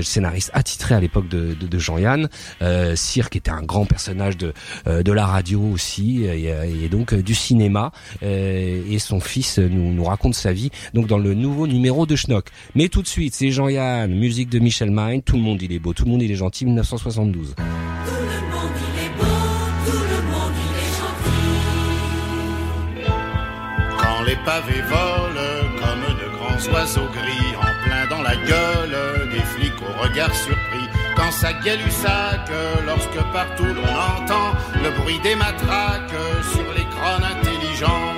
scénariste 0.02 0.50
attitré 0.52 0.96
à 0.96 1.00
l'époque 1.00 1.28
de 1.28 1.78
Jean-Yann. 1.78 2.28
Cyr 3.06 3.30
qui 3.30 3.38
était 3.38 3.50
un 3.50 3.62
grand 3.62 3.86
personnage 3.86 4.36
de 4.36 4.52
euh, 4.86 5.02
de 5.02 5.12
la 5.12 5.26
radio 5.26 5.60
aussi 5.60 6.25
et, 6.25 6.88
donc 6.88 7.12
euh, 7.12 7.22
du 7.22 7.34
cinéma 7.34 7.92
euh, 8.22 8.82
et 8.88 8.98
son 8.98 9.20
fils 9.20 9.58
nous 9.58 9.92
nous 9.92 10.04
raconte 10.04 10.34
sa 10.34 10.52
vie 10.52 10.70
donc 10.94 11.06
dans 11.06 11.18
le 11.18 11.34
nouveau 11.34 11.66
numéro 11.66 12.06
de 12.06 12.16
Schnock. 12.16 12.46
Mais 12.75 12.88
tout 12.88 13.02
de 13.02 13.06
suite, 13.06 13.34
c'est 13.34 13.50
Jean-Yann, 13.50 14.12
musique 14.12 14.50
de 14.50 14.58
Michel 14.58 14.90
Mind, 14.90 15.25
tout 15.25 15.36
le 15.36 15.42
monde 15.42 15.62
il 15.62 15.72
est 15.72 15.78
beau, 15.78 15.92
tout 15.92 16.04
le 16.04 16.10
monde 16.10 16.22
il 16.22 16.30
est 16.30 16.36
gentil 16.36 16.64
1972. 16.64 17.54
Quand 23.98 24.22
les 24.26 24.36
pavés 24.44 24.82
volent 24.82 25.36
comme 25.78 26.16
de 26.16 26.28
grands 26.36 26.75
oiseaux 26.75 27.08
gris 27.12 27.56
en 27.56 27.84
plein 27.84 28.06
dans 28.10 28.22
la 28.22 28.34
gueule 28.36 29.30
des 29.30 29.40
flics 29.40 29.72
au 29.82 30.02
regard 30.02 30.34
surpris 30.34 30.95
quand 31.16 31.30
ça 31.30 31.49
sac, 31.90 32.50
lorsque 32.87 33.20
partout 33.32 33.64
l'on 33.64 33.94
entend 34.16 34.52
le 34.75 34.90
bruit 35.00 35.18
des 35.20 35.35
matraques 35.35 36.20
sur 36.52 36.68
les 36.76 36.85
crânes 36.94 37.25
intelligents. 37.25 38.14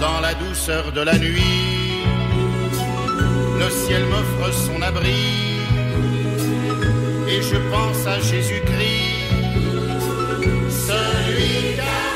Dans 0.00 0.20
la 0.20 0.34
douceur 0.34 0.92
de 0.92 1.00
la 1.00 1.18
nuit, 1.18 2.04
le 3.58 3.70
ciel 3.70 4.04
m'offre 4.04 4.52
son 4.52 4.80
abri, 4.82 5.60
et 7.28 7.42
je 7.42 7.56
pense 7.72 8.06
à 8.06 8.20
Jésus-Christ, 8.20 9.18
celui 10.88 11.74
qui 11.74 12.07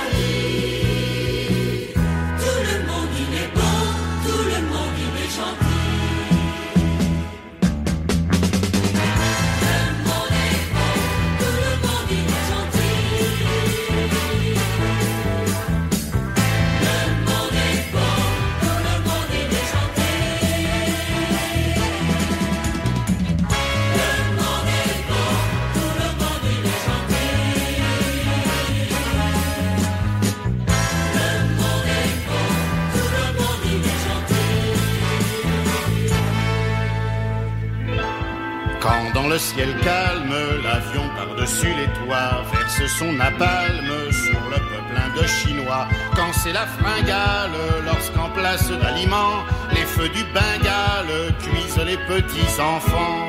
le 39.32 39.38
ciel 39.38 39.74
calme, 39.82 40.34
l'avion 40.62 41.08
par-dessus 41.16 41.72
les 41.80 41.90
toits 41.98 42.44
verse 42.52 42.92
son 42.98 43.12
napalm 43.12 43.88
sur 44.10 44.40
le 44.50 44.56
peuple 44.56 45.26
Chinois 45.26 45.86
Quand 46.14 46.32
c'est 46.34 46.52
la 46.52 46.66
fringale, 46.66 47.56
lorsqu'en 47.86 48.28
place 48.30 48.68
d'aliments, 48.70 49.38
les 49.70 49.86
feux 49.86 50.10
du 50.10 50.22
Bengale 50.34 51.34
cuisent 51.40 51.82
les 51.86 51.96
petits 51.96 52.60
enfants. 52.60 53.28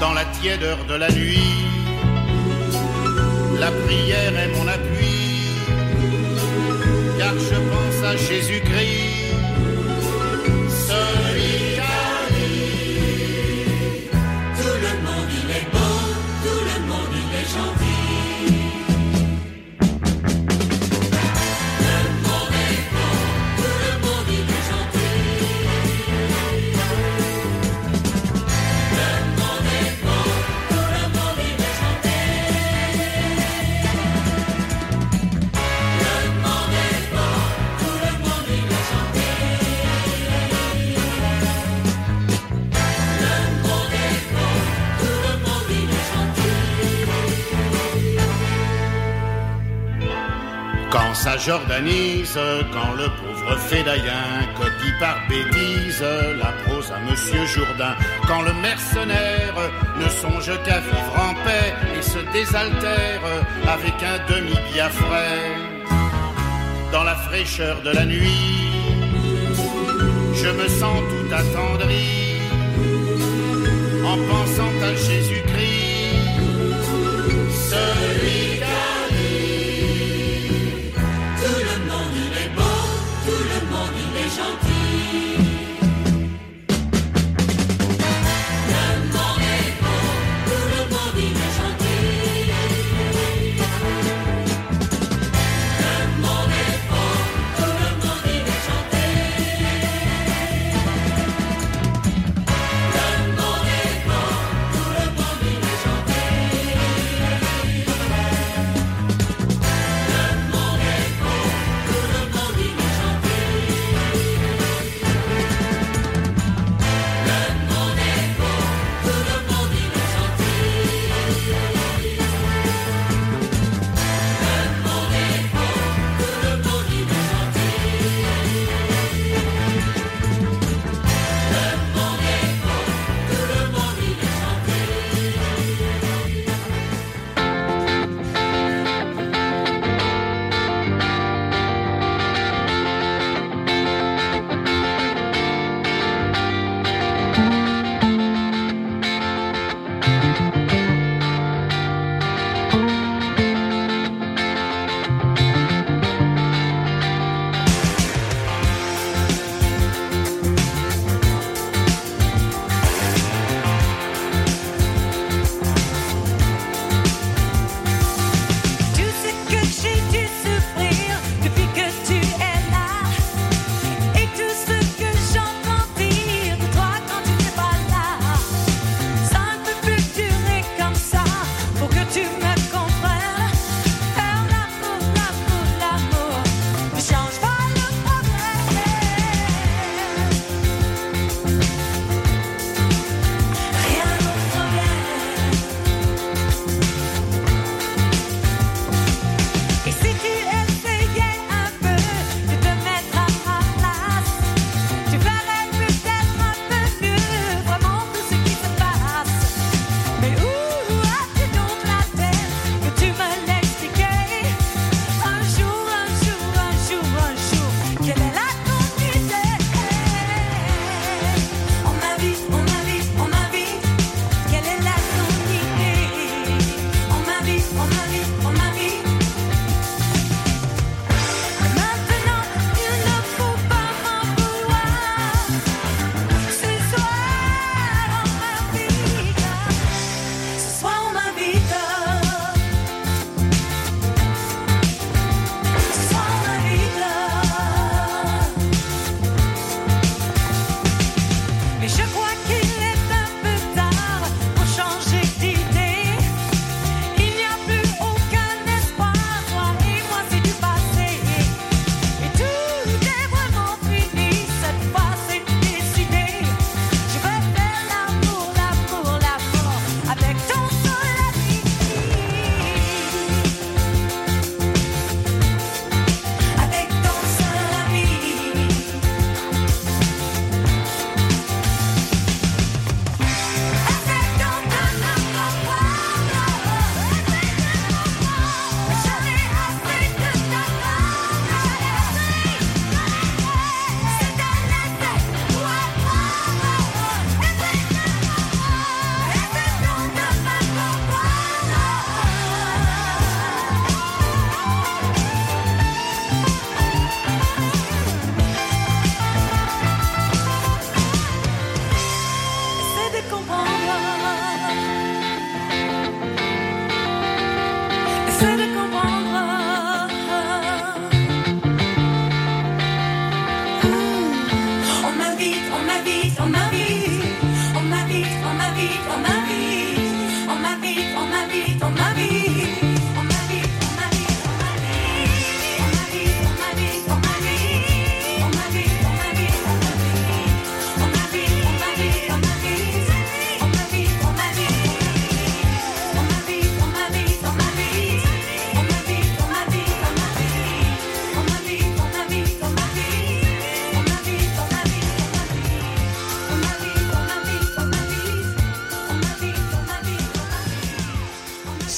Dans 0.00 0.14
la 0.14 0.24
tièdeur 0.40 0.78
de 0.88 0.94
la 0.94 1.10
nuit, 1.10 1.66
la 3.60 3.70
prière 3.84 4.38
est 4.38 4.52
mon 4.56 4.68
appui, 4.68 5.50
car 7.18 7.34
je 7.34 7.56
pense 7.56 8.04
à 8.04 8.16
Jésus-Christ 8.16 9.05
jordanise 51.46 52.38
quand 52.72 52.92
le 52.94 53.04
pauvre 53.04 53.56
fédaïen 53.68 54.46
copie 54.56 54.92
par 54.98 55.16
bêtise 55.28 56.02
la 56.38 56.52
prose 56.64 56.90
à 56.90 56.98
Monsieur 57.08 57.46
Jourdain. 57.46 57.94
Quand 58.26 58.42
le 58.42 58.52
mercenaire 58.54 59.54
ne 59.96 60.08
songe 60.08 60.50
qu'à 60.64 60.80
vivre 60.80 61.14
en 61.16 61.34
paix 61.44 61.72
et 61.96 62.02
se 62.02 62.18
désaltère 62.32 63.22
avec 63.68 63.94
un 64.02 64.18
demi-biafrais. 64.32 65.54
Dans 66.90 67.04
la 67.04 67.14
fraîcheur 67.14 67.80
de 67.82 67.90
la 67.90 68.04
nuit, 68.04 68.82
je 70.34 70.48
me 70.48 70.68
sens 70.68 70.98
tout 71.10 71.32
attendri 71.32 72.40
en 74.04 74.16
pensant 74.16 74.74
à 74.82 74.94
Jésus-Christ, 74.94 75.35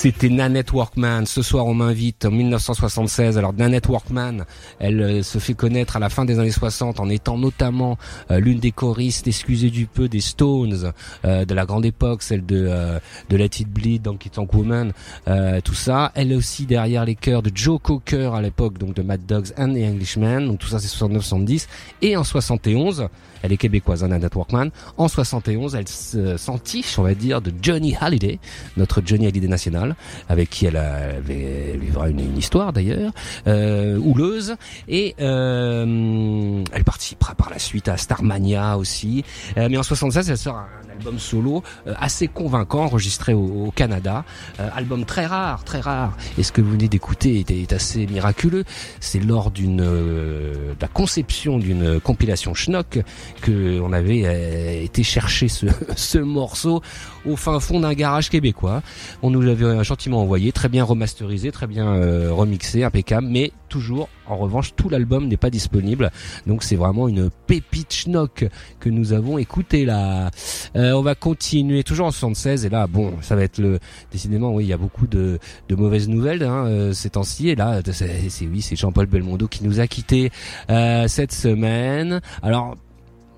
C'était 0.01 0.29
Nanette 0.29 0.73
Workman. 0.73 1.27
Ce 1.27 1.43
soir, 1.43 1.67
on 1.67 1.75
m'invite 1.75 2.25
en 2.25 2.31
1976. 2.31 3.37
Alors 3.37 3.53
Nanette 3.53 3.89
Workman, 3.89 4.45
elle 4.79 5.01
euh, 5.01 5.23
se 5.25 5.41
fait 5.41 5.55
connaître 5.55 5.97
à 5.97 5.99
la 5.99 6.09
fin 6.09 6.25
des 6.25 6.39
années 6.39 6.53
60 6.53 7.01
en 7.01 7.09
étant 7.09 7.37
notamment 7.37 7.99
euh, 8.31 8.39
l'une 8.39 8.61
des 8.61 8.71
choristes, 8.71 9.27
excusez 9.27 9.71
du 9.71 9.87
peu, 9.87 10.09
des 10.09 10.21
Stones 10.21 10.93
euh, 11.25 11.45
de 11.45 11.53
la 11.53 11.67
grande 11.67 11.85
époque, 11.85 12.23
celle 12.23 12.47
de 12.47 12.71
de 13.29 13.37
Let 13.37 13.47
It 13.59 13.69
Bleed, 13.69 14.03
Donkey 14.03 14.31
Tank 14.31 14.55
Woman, 14.55 14.93
tout 15.65 15.75
ça. 15.75 16.13
Elle 16.15 16.31
est 16.31 16.37
aussi 16.37 16.65
derrière 16.65 17.05
les 17.05 17.17
chœurs 17.17 17.43
de 17.43 17.51
Joe 17.53 17.81
Cocker 17.83 18.31
à 18.37 18.41
l'époque, 18.41 18.79
donc 18.79 18.95
de 18.95 19.03
Mad 19.03 19.27
Dogs 19.27 19.49
and 19.59 19.75
the 19.75 19.83
Englishmen. 19.83 20.47
Donc 20.47 20.61
tout 20.61 20.69
ça, 20.69 20.79
c'est 20.79 20.87
69-70. 20.87 21.67
Et 22.03 22.17
en 22.17 22.23
71, 22.23 23.09
elle 23.43 23.53
est 23.53 23.57
québécoise, 23.57 24.05
hein, 24.05 24.09
Nanette 24.09 24.35
Workman. 24.35 24.71
En 24.97 25.09
71, 25.09 25.75
elle 25.75 26.39
s'entiche, 26.39 26.99
on 26.99 27.03
va 27.03 27.15
dire, 27.15 27.41
de 27.41 27.53
Johnny 27.61 27.97
Hallyday, 27.99 28.39
notre 28.77 29.03
Johnny 29.05 29.27
Hallyday 29.27 29.49
national, 29.49 29.88
avec 30.29 30.51
qui 30.51 30.67
elle, 30.67 30.77
avait, 30.77 31.77
vivra 31.81 32.09
une, 32.09 32.37
histoire 32.37 32.73
d'ailleurs, 32.73 33.13
euh, 33.47 33.99
houleuse. 33.99 34.57
Et 34.89 35.15
euh, 35.21 36.63
elle 36.73 36.85
participera 36.85 37.35
par 37.35 37.51
la 37.51 37.59
suite 37.59 37.89
à 37.89 37.97
Starmania 37.97 38.77
aussi. 38.79 39.25
Euh, 39.57 39.69
mais 39.71 39.79
en 39.79 39.83
76, 39.83 40.31
elle 40.31 40.39
sort 40.39 40.57
un, 40.57 40.89
album 40.99 41.19
solo 41.19 41.63
euh, 41.87 41.95
assez 41.99 42.27
convaincant, 42.27 42.85
enregistré 42.85 43.33
au, 43.33 43.73
Canada. 43.75 44.25
Euh, 44.59 44.69
album 44.75 45.05
très 45.05 45.27
rare, 45.27 45.63
très 45.65 45.81
rare. 45.81 46.17
Et 46.37 46.43
ce 46.43 46.53
que 46.53 46.61
vous 46.61 46.73
venez 46.73 46.89
d'écouter 46.89 47.45
est, 47.49 47.73
assez 47.73 48.07
miraculeux. 48.07 48.65
C'est 49.01 49.21
lors 49.21 49.51
d'une 49.51 49.85
la 50.81 50.89
conception 50.89 51.59
d'une 51.59 52.01
compilation 52.01 52.55
Schnock 52.55 53.01
que 53.43 53.81
on 53.81 53.93
avait 53.93 54.23
euh, 54.25 54.83
été 54.83 55.03
chercher 55.03 55.49
ce, 55.49 55.67
ce 55.97 56.19
morceau 56.19 56.83
au 57.29 57.37
fin 57.37 57.61
fond 57.61 57.81
d'un 57.81 57.95
garage 57.95 58.31
québécois. 58.31 58.83
On 59.23 59.31
nous 59.31 59.41
l'avait 59.41 59.85
gentiment 59.85 60.23
envoyé, 60.23 60.53
très 60.53 60.69
bien 60.69 60.85
remasterisé, 60.85 61.53
très 61.53 61.67
bien 61.67 61.95
euh, 61.95 62.33
remixé, 62.33 62.85
impeccable, 62.85 63.27
mais 63.29 63.53
toujours, 63.69 64.09
en 64.27 64.37
revanche, 64.37 64.75
tout 64.75 64.89
l'album 64.89 65.29
n'est 65.29 65.37
pas 65.37 65.51
disponible. 65.51 66.11
Donc 66.47 66.63
c'est 66.63 66.77
vraiment 66.77 67.09
une 67.09 67.31
pépite 67.47 67.93
schnock 67.93 68.47
que 68.81 68.89
nous 68.89 69.13
avons 69.13 69.39
écouté 69.39 69.85
là. 69.85 70.31
Euh, 70.77 70.93
on 70.93 71.03
va 71.03 71.15
continuer 71.15 71.85
toujours 71.85 72.07
en 72.07 72.11
76 72.11 72.65
et 72.65 72.69
là, 72.69 72.87
bon, 72.87 73.15
ça 73.21 73.37
va 73.37 73.43
être 73.43 73.59
le 73.59 73.79
décidément, 74.11 74.53
oui, 74.53 74.65
il 74.65 74.69
y 74.69 74.73
a 74.73 74.79
beaucoup 74.79 75.07
de, 75.07 75.39
de 75.69 75.75
mauvaises 75.75 76.09
nouvelles 76.09 76.43
hein, 76.43 76.67
euh, 76.67 76.93
ces 76.93 77.11
temps-ci 77.11 77.51
et 77.51 77.55
là, 77.55 77.81
c'est 77.93 78.47
oui, 78.47 78.63
c'est 78.63 78.77
Jean-Paul 78.77 79.07
Belmondo 79.07 79.49
qui 79.49 79.65
nous 79.65 79.81
a 79.81 79.87
quitté 79.87 80.31
euh, 80.71 81.07
cette 81.09 81.33
semaine. 81.33 82.21
Alors 82.43 82.77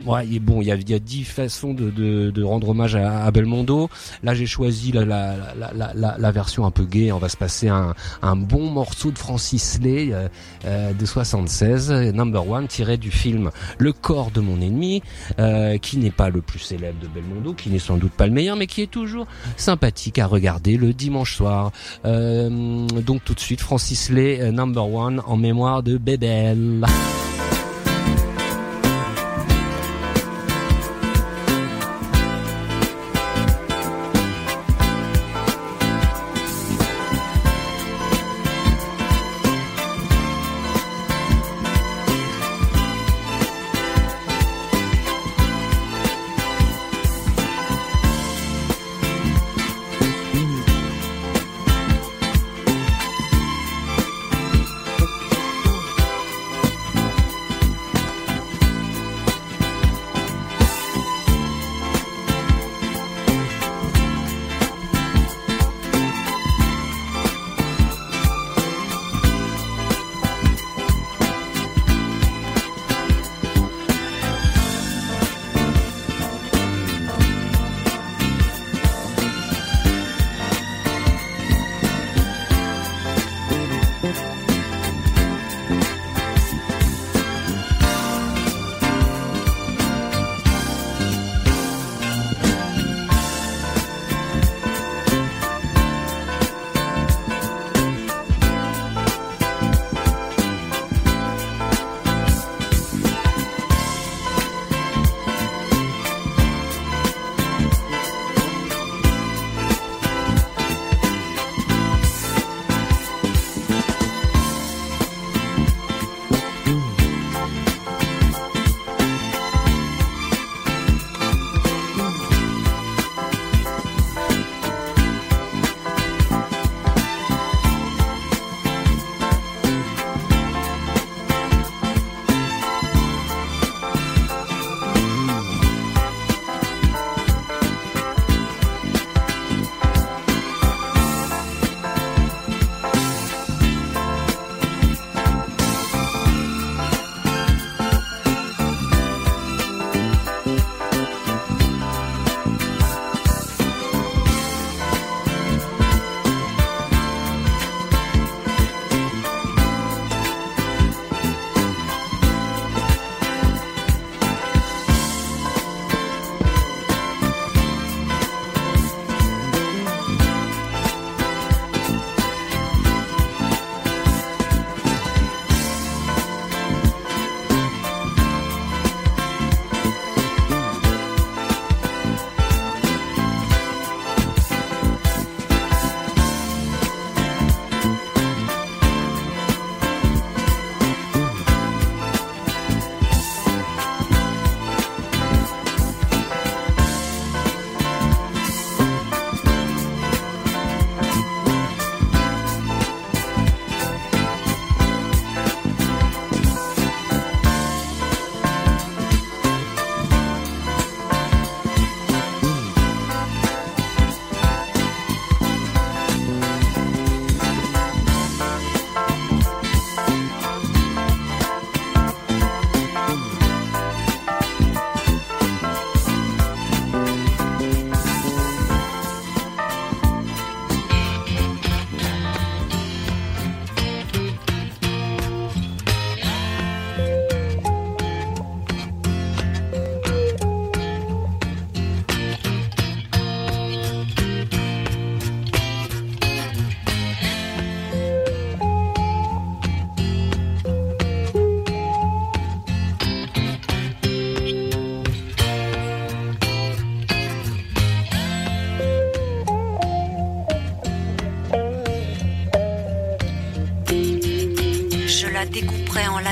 Ouais, 0.06 0.26
et 0.32 0.38
bon, 0.38 0.62
il 0.62 0.68
y 0.68 0.72
a, 0.72 0.98
dix 0.98 1.24
façons 1.24 1.74
de, 1.74 1.90
de, 1.90 2.30
de, 2.30 2.42
rendre 2.42 2.70
hommage 2.70 2.96
à, 2.96 3.30
Belmondo. 3.30 3.90
Là, 4.22 4.34
j'ai 4.34 4.46
choisi 4.46 4.92
la, 4.92 6.30
version 6.32 6.64
un 6.64 6.70
peu 6.70 6.84
gay. 6.84 7.12
On 7.12 7.18
va 7.18 7.28
se 7.28 7.36
passer 7.36 7.68
un, 7.68 7.94
bon 8.36 8.70
morceau 8.70 9.10
de 9.10 9.18
Francis 9.18 9.78
Lay 9.82 10.12
euh, 10.12 10.28
euh 10.64 10.92
de 10.92 11.06
76, 11.06 11.90
Number 11.90 12.48
One, 12.48 12.66
tiré 12.66 12.96
du 12.96 13.10
film 13.10 13.50
Le 13.78 13.92
corps 13.92 14.30
de 14.30 14.40
mon 14.40 14.60
ennemi, 14.60 15.02
euh, 15.38 15.78
qui 15.78 15.98
n'est 15.98 16.10
pas 16.10 16.30
le 16.30 16.40
plus 16.40 16.58
célèbre 16.58 16.98
de 17.00 17.06
Belmondo, 17.06 17.52
qui 17.52 17.70
n'est 17.70 17.78
sans 17.78 17.96
doute 17.96 18.12
pas 18.12 18.26
le 18.26 18.32
meilleur, 18.32 18.56
mais 18.56 18.66
qui 18.66 18.82
est 18.82 18.90
toujours 18.90 19.26
sympathique 19.56 20.18
à 20.18 20.26
regarder 20.26 20.76
le 20.76 20.92
dimanche 20.92 21.36
soir. 21.36 21.72
Donc 22.04 23.24
tout 23.24 23.34
de 23.34 23.40
suite, 23.40 23.60
Francis 23.60 24.10
Lay, 24.10 24.50
Number 24.52 24.92
One, 24.92 25.22
en 25.26 25.36
mémoire 25.36 25.82
de 25.82 25.98
Bébel. 25.98 26.84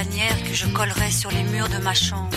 Que 0.05 0.55
je 0.55 0.67
collerai 0.67 1.11
sur 1.11 1.31
les 1.33 1.43
murs 1.43 1.69
de 1.69 1.79
ma 1.79 1.93
chambre. 1.93 2.31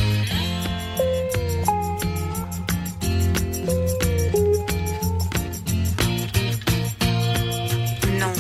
Non. 8.20 8.34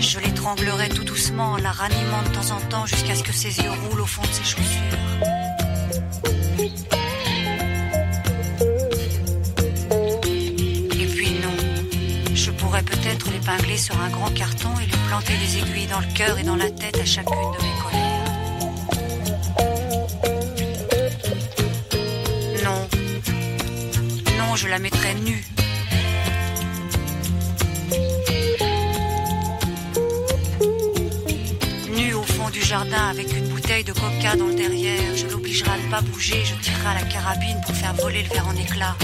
Je 0.00 0.18
l'étranglerai 0.20 0.88
tout 0.88 1.04
doucement 1.04 1.52
en 1.52 1.56
la 1.58 1.72
ranimant 1.72 2.22
de 2.22 2.28
temps 2.34 2.56
en 2.56 2.60
temps 2.68 2.86
jusqu'à 2.86 3.14
ce 3.14 3.22
que 3.22 3.32
ses 3.32 3.58
yeux 3.58 3.70
roulent 3.70 4.00
au 4.00 4.06
fond 4.06 4.22
de 4.22 4.32
ses 4.32 4.44
chaussures. 4.44 4.77
Dans 15.98 16.06
le 16.06 16.14
cœur 16.14 16.38
et 16.38 16.44
dans 16.44 16.56
la 16.56 16.70
tête 16.70 16.96
à 16.96 17.04
chacune 17.04 17.34
de 17.34 17.62
mes 17.64 17.74
colères. 17.82 18.24
Non, 22.64 22.88
non, 24.38 24.54
je 24.54 24.68
la 24.68 24.78
mettrais 24.78 25.14
nue. 25.14 25.44
Nue 31.96 32.14
au 32.14 32.22
fond 32.22 32.50
du 32.50 32.62
jardin 32.62 33.08
avec 33.10 33.36
une 33.36 33.48
bouteille 33.48 33.82
de 33.82 33.92
coca 33.92 34.36
dans 34.36 34.46
le 34.46 34.54
derrière, 34.54 35.16
je 35.16 35.26
l'obligerai 35.26 35.70
à 35.70 35.78
ne 35.78 35.90
pas 35.90 36.00
bouger, 36.00 36.44
je 36.44 36.54
tirerai 36.62 36.94
la 36.94 37.06
carabine 37.08 37.60
pour 37.66 37.74
faire 37.74 37.94
voler 37.94 38.22
le 38.22 38.28
verre 38.28 38.46
en 38.46 38.54
éclats. 38.54 38.96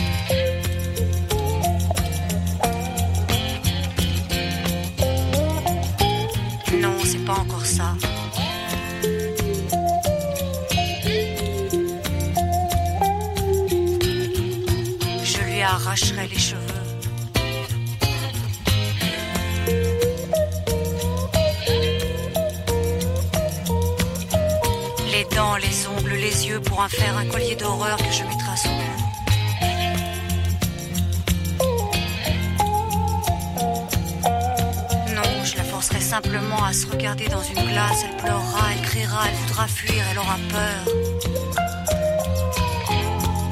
Forcerai 35.85 36.01
simplement 36.01 36.64
à 36.64 36.73
se 36.73 36.87
regarder 36.87 37.29
dans 37.29 37.42
une 37.42 37.61
glace. 37.70 38.07
Elle 38.09 38.16
pleurera, 38.16 38.73
elle 38.73 38.81
criera, 38.88 39.29
elle 39.29 39.35
voudra 39.35 39.66
fuir, 39.66 40.03
elle 40.11 40.18
aura 40.18 40.38
peur. 40.49 40.85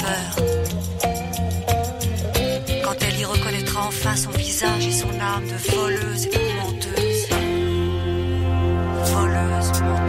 Peur. 0.01 0.45
Quand 2.85 2.97
elle 3.03 3.21
y 3.21 3.25
reconnaîtra 3.27 3.87
enfin 3.87 4.17
son 4.17 4.31
visage 4.31 4.87
et 4.87 4.93
son 4.93 5.11
âme 5.21 5.47
de 5.47 5.57
voleuse 5.77 6.25
et 6.25 6.31
de 6.31 6.53
menteuse. 6.63 7.29
Voleuse, 9.13 9.83
menteuse. 9.83 10.02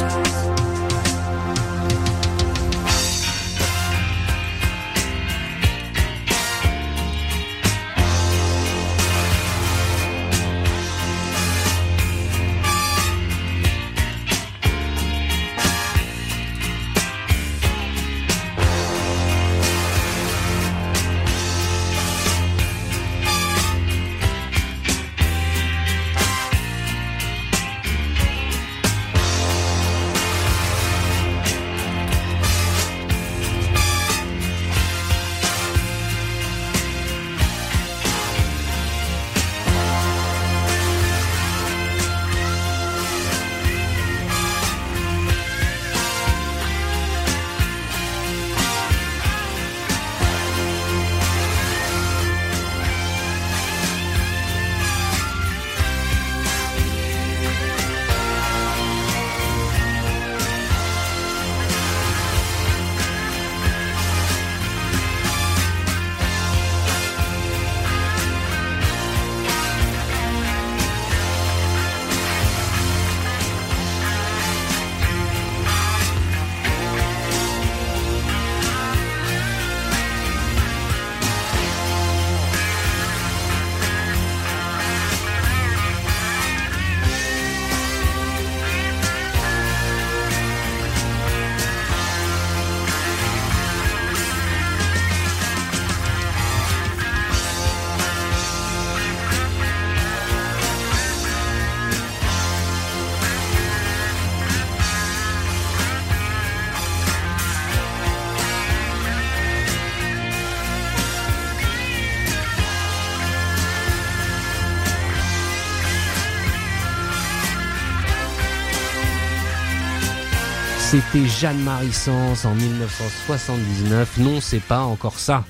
C'était 120.93 121.25
Jeanne-Marie 121.25 121.91
Sens 121.91 122.45
en 122.45 122.53
1979. 122.53 124.19
Non, 124.19 124.39
c'est 124.39 124.59
pas 124.59 124.81
encore 124.81 125.17
ça. 125.17 125.43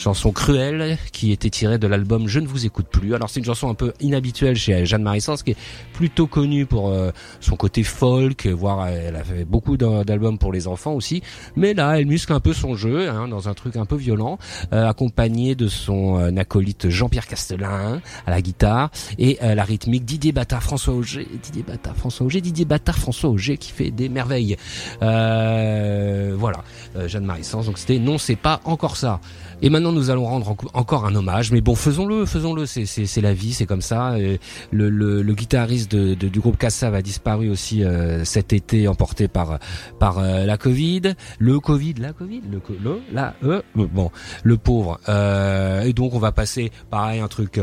Chanson 0.00 0.32
cruelle 0.32 0.96
qui 1.12 1.30
était 1.30 1.50
tirée 1.50 1.76
de 1.76 1.86
l'album 1.86 2.26
Je 2.26 2.40
ne 2.40 2.46
vous 2.46 2.64
écoute 2.64 2.86
plus. 2.90 3.14
Alors 3.14 3.28
c'est 3.28 3.38
une 3.38 3.44
chanson 3.44 3.68
un 3.68 3.74
peu 3.74 3.92
inhabituelle 4.00 4.56
chez 4.56 4.86
Jeanne-Marie 4.86 5.20
Sens 5.20 5.42
qui 5.42 5.50
est 5.50 5.56
plutôt 5.92 6.26
connue 6.26 6.64
pour 6.64 6.88
euh, 6.88 7.10
son 7.40 7.54
côté 7.54 7.82
folk, 7.82 8.46
voire 8.46 8.88
elle 8.88 9.14
a 9.14 9.22
fait 9.22 9.44
beaucoup 9.44 9.76
d'albums 9.76 10.38
pour 10.38 10.54
les 10.54 10.66
enfants 10.68 10.94
aussi. 10.94 11.22
Mais 11.54 11.74
là, 11.74 12.00
elle 12.00 12.06
muscle 12.06 12.32
un 12.32 12.40
peu 12.40 12.54
son 12.54 12.76
jeu 12.76 13.10
hein, 13.10 13.28
dans 13.28 13.50
un 13.50 13.52
truc 13.52 13.76
un 13.76 13.84
peu 13.84 13.96
violent, 13.96 14.38
euh, 14.72 14.88
accompagné 14.88 15.54
de 15.54 15.68
son 15.68 16.18
euh, 16.18 16.34
acolyte 16.34 16.88
Jean-Pierre 16.88 17.26
Castelin 17.26 18.00
à 18.26 18.30
la 18.30 18.40
guitare 18.40 18.90
et 19.18 19.36
la 19.42 19.64
rythmique 19.64 20.06
Didier 20.06 20.32
Bata, 20.32 20.60
François 20.60 20.94
Auger, 20.94 21.28
Didier 21.42 21.62
Bata, 21.62 21.92
François 21.92 22.24
Auger, 22.24 22.40
Didier 22.40 22.64
Bata, 22.64 22.94
François 22.94 23.28
Auger 23.28 23.58
qui 23.58 23.70
fait 23.70 23.90
des 23.90 24.08
merveilles. 24.08 24.56
voilà, 25.00 26.64
Jeanne-Marie 27.04 27.44
Sens. 27.44 27.66
Donc 27.66 27.76
c'était 27.76 27.98
non, 27.98 28.16
c'est 28.16 28.36
pas 28.36 28.62
encore 28.64 28.96
ça. 28.96 29.20
Et 29.62 29.70
maintenant, 29.70 29.92
nous 29.92 30.10
allons 30.10 30.24
rendre 30.24 30.56
encore 30.72 31.06
un 31.06 31.14
hommage. 31.14 31.52
Mais 31.52 31.60
bon, 31.60 31.74
faisons-le, 31.74 32.24
faisons-le. 32.26 32.66
C'est 32.66 33.20
la 33.20 33.34
vie, 33.34 33.52
c'est 33.52 33.66
comme 33.66 33.82
ça. 33.82 34.16
Le, 34.18 34.88
le, 34.88 35.22
le 35.22 35.34
guitariste 35.34 35.90
de, 35.90 36.14
de, 36.14 36.28
du 36.28 36.40
groupe 36.40 36.56
Kassav 36.56 36.94
a 36.94 37.02
disparu 37.02 37.50
aussi 37.50 37.84
euh, 37.84 38.24
cet 38.24 38.52
été, 38.52 38.88
emporté 38.88 39.28
par 39.28 39.58
par 39.98 40.18
euh, 40.18 40.44
la 40.46 40.56
Covid. 40.56 41.02
Le 41.38 41.60
Covid, 41.60 41.94
la 41.94 42.12
Covid, 42.12 42.42
le, 42.50 42.60
le 42.82 43.00
la 43.12 43.34
euh, 43.44 43.62
bon, 43.74 44.10
le 44.42 44.56
pauvre. 44.56 44.98
Euh, 45.08 45.82
et 45.82 45.92
donc, 45.92 46.14
on 46.14 46.18
va 46.18 46.32
passer, 46.32 46.70
pareil, 46.90 47.20
un 47.20 47.28
truc 47.28 47.60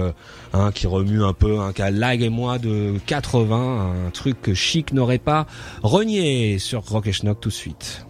hein, 0.54 0.72
qui 0.74 0.88
remue 0.88 1.24
un 1.24 1.34
peu, 1.34 1.60
un 1.60 1.72
cas 1.72 1.90
lag 1.90 2.22
et 2.22 2.30
moi 2.30 2.60
de 2.60 2.96
80, 3.06 3.94
un 4.08 4.10
truc 4.12 4.42
que 4.42 4.54
Chic 4.54 4.94
n'aurait 4.94 5.18
pas 5.18 5.48
renié 5.84 6.60
sur 6.60 6.84
Rock 6.84 7.08
et 7.08 7.12
Schnock 7.12 7.40
tout 7.40 7.50
de 7.50 7.54
suite. 7.54 8.06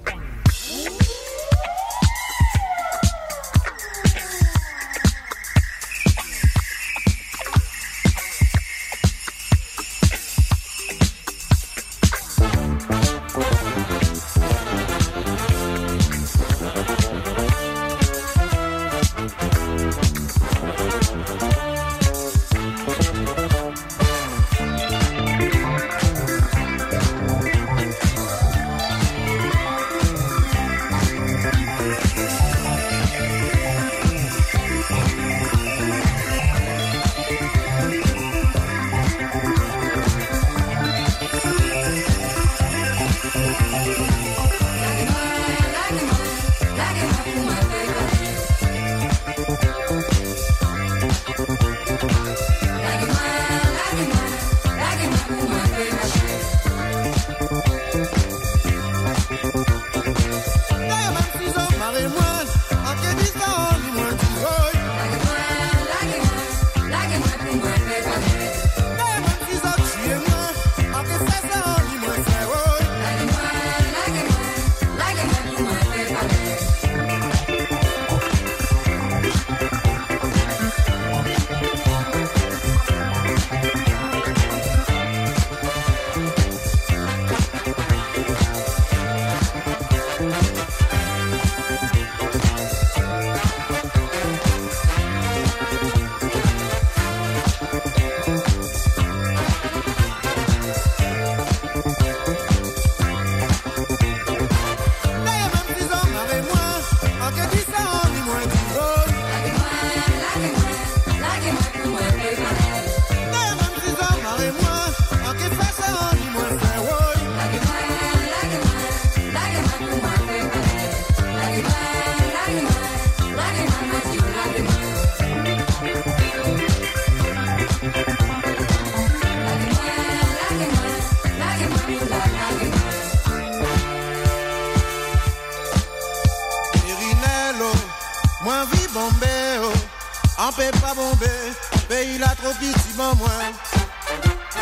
Peut 140.58 140.80
pas 140.82 140.94
bomber, 140.96 141.54
pays 141.88 142.18
la 142.18 142.30
trop 142.30 142.54
petit, 142.54 142.94
bon 142.96 143.16
moi. 143.16 143.30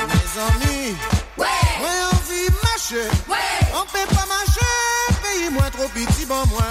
Mes 0.07 0.41
amis, 0.41 0.95
ouais. 1.37 1.47
moi 1.79 1.89
envie 2.11 2.49
marcher, 2.63 3.07
ouais. 3.29 3.37
on 3.73 3.85
peut 3.85 4.13
pas 4.13 4.25
marcher, 4.25 5.21
pays 5.23 5.49
moins 5.51 5.69
trop 5.71 5.87
petit, 5.87 6.25
bon 6.25 6.43
moi. 6.49 6.65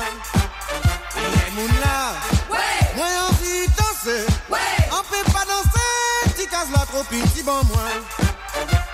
Les 1.17 1.51
moun 1.53 1.71
là, 1.81 2.13
ouais. 2.51 2.97
moi 2.97 3.07
envie 3.31 3.67
danser, 3.79 4.27
ouais. 4.51 4.59
on 4.93 5.03
peut 5.09 5.33
pas 5.33 5.45
danser, 5.47 6.37
si 6.37 6.47
casse 6.47 6.69
la 6.71 6.85
trop 6.85 7.05
petit, 7.05 7.43
bon 7.43 7.65
moi. 7.65 7.89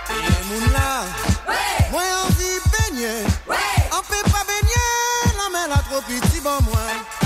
Les 0.09 0.45
moun 0.47 0.71
là, 0.71 1.03
ouais. 1.49 1.91
moi 1.91 2.01
envie 2.25 2.59
baigner, 2.71 3.25
ouais. 3.49 3.57
on 3.91 4.01
peut 4.01 4.31
pas 4.31 4.45
baigner, 4.45 5.35
la 5.37 5.49
main 5.51 5.67
la 5.67 5.81
trop 5.89 6.01
petit, 6.01 6.39
bon 6.39 6.57
moi. 6.71 7.20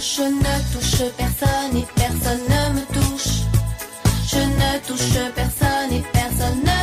je 0.00 0.22
ne 0.22 0.72
touche 0.72 1.12
personne 1.16 1.76
et 1.76 1.86
personne 1.94 2.40
ne 2.48 2.74
me 2.74 2.84
touche. 2.86 3.44
Je 4.26 4.38
ne 4.38 4.78
touche 4.86 5.32
personne 5.34 5.92
et 5.92 6.02
personne 6.12 6.56
ne 6.56 6.64
me 6.64 6.64
touche. 6.64 6.79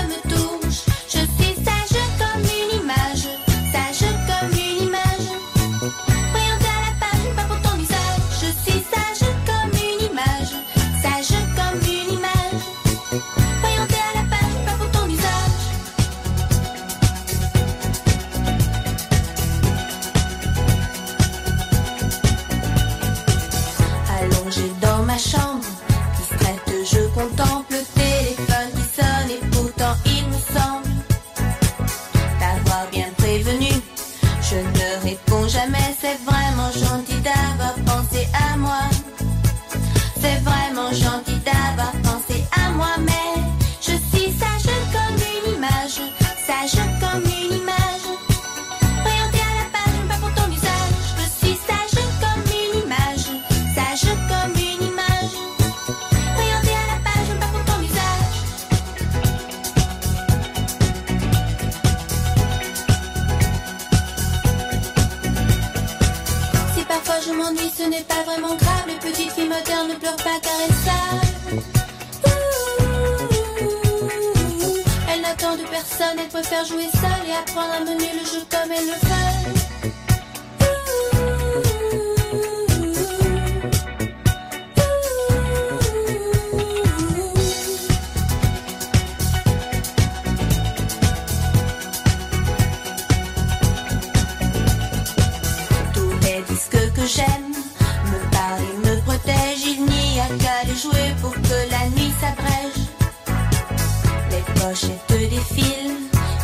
proche 104.67 104.83
et 104.85 104.99
te 105.07 105.17
défile. 105.29 105.93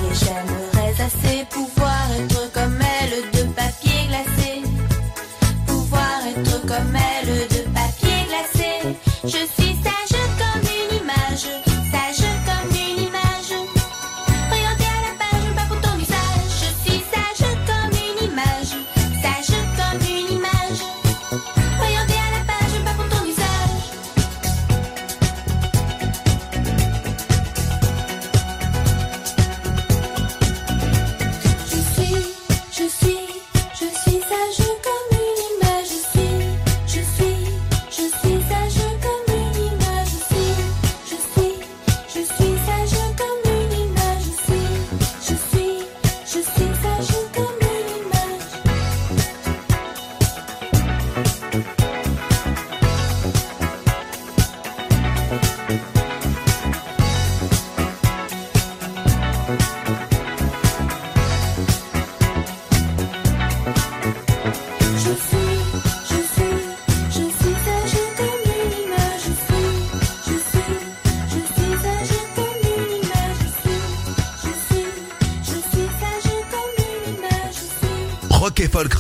Et 0.02 0.16
j'aimerais 0.16 0.94
assez 1.02 1.46
pouvoir 1.50 2.08
être 2.20 2.52
comme 2.54 2.83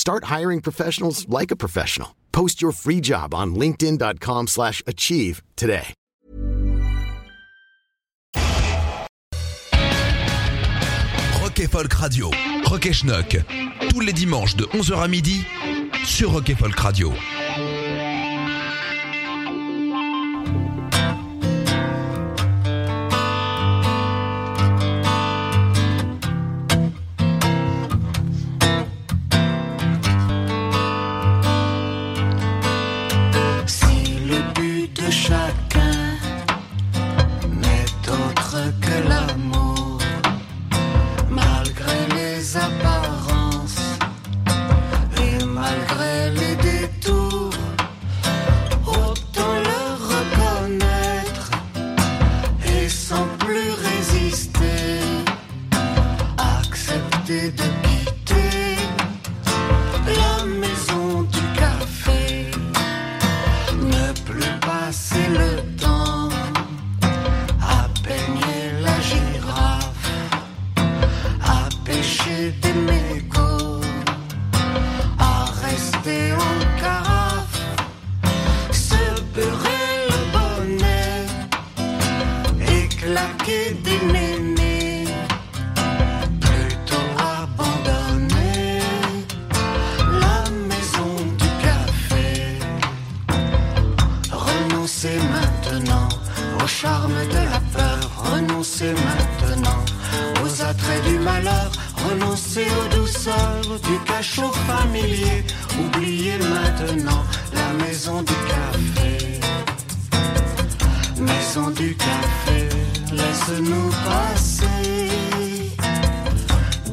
Start 0.00 0.24
hiring 0.30 0.60
professionals 0.62 1.28
like 1.28 1.50
a 1.50 1.56
professional. 1.56 2.16
Post 2.32 2.62
your 2.62 2.72
free 2.72 3.02
job 3.02 3.34
on 3.34 3.54
linkedin.com/achieve 3.54 4.46
slash 4.46 4.82
achieve 4.86 5.42
today. 5.56 5.92
Rock 11.42 11.60
et 11.60 11.66
Folk 11.70 11.92
Radio. 11.92 12.30
Rock 12.64 12.86
et. 12.86 13.44
Tous 13.90 14.00
les 14.00 14.14
dimanches 14.14 14.56
de 14.56 14.64
11h 14.72 15.02
à 15.02 15.08
midi 15.08 15.44
sur 16.06 16.32
Rock 16.32 16.48
et 16.48 16.54
Folk 16.54 16.80
Radio. 16.80 17.12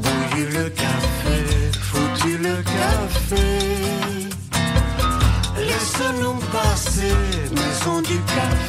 Bouillu 0.02 0.46
le 0.54 0.70
café, 0.70 1.72
foutu 1.82 2.38
le 2.38 2.62
café. 2.64 3.48
Laisse-nous 5.58 6.40
passer, 6.52 7.16
maison 7.52 8.02
du 8.02 8.20
café. 8.36 8.67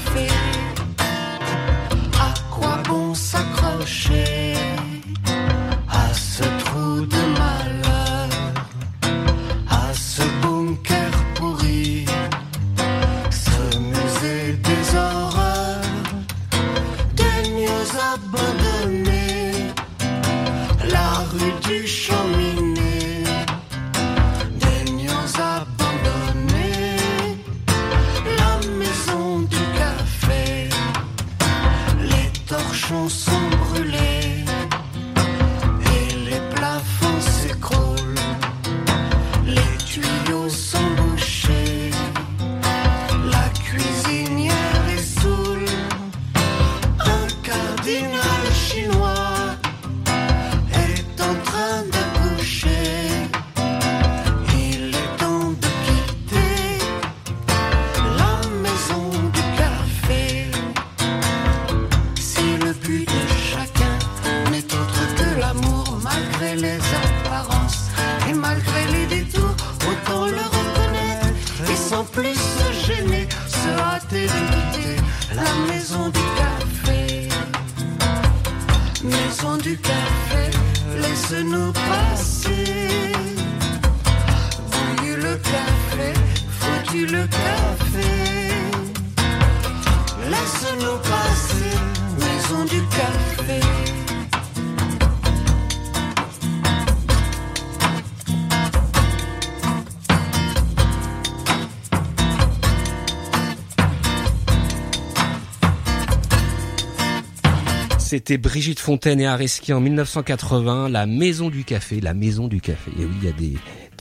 C'était 108.08 108.38
Brigitte 108.38 108.80
Fontaine 108.80 109.20
et 109.20 109.26
Areski 109.26 109.74
en 109.74 109.82
1980, 109.82 110.88
La 110.88 111.04
Maison 111.04 111.50
du 111.50 111.62
Café, 111.64 112.00
La 112.00 112.14
Maison 112.14 112.48
du 112.48 112.62
Café. 112.62 112.90
Et 112.98 113.04
oui, 113.04 113.12
il 113.20 113.28
y 113.28 113.30
a 113.30 113.32
des 113.34 113.58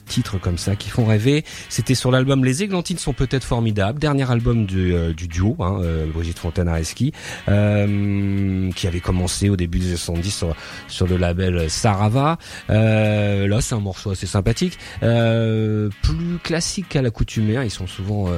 titres 0.08 0.39
comme 0.39 0.58
ça 0.58 0.78
qui 0.78 0.89
font 0.89 1.05
rêver. 1.05 1.43
C'était 1.68 1.93
sur 1.93 2.10
l'album 2.10 2.45
Les 2.45 2.64
Églantines 2.64 2.97
sont 2.97 3.12
peut-être 3.12 3.43
formidables, 3.43 3.99
dernier 3.99 4.32
album 4.32 4.66
du, 4.66 4.93
euh, 4.93 5.14
du 5.14 5.28
duo, 5.28 5.58
hein, 5.60 5.82
euh, 5.84 6.05
Brigitte 6.12 6.39
Fontaine 6.39 6.70
Areski, 6.70 7.12
euh, 7.49 8.72
qui 8.72 8.88
avait 8.88 9.01
commencé 9.01 9.49
au 9.49 9.58
début 9.58 9.80
des 9.80 9.88
années 9.88 9.97
70 9.97 10.45
sur, 10.88 11.08
le 11.08 11.18
label 11.18 11.70
Sarava. 11.70 12.38
Euh, 12.70 13.45
là, 13.47 13.60
c'est 13.60 13.76
un 13.76 13.82
morceau 13.82 14.12
assez 14.12 14.26
sympathique, 14.26 14.78
plus 15.01 16.38
classique 16.43 16.88
qu'à 16.89 17.01
l'accoutumée. 17.01 17.58
hein. 17.58 17.64
Ils 17.66 17.72
sont 17.72 17.88
souvent 17.88 18.30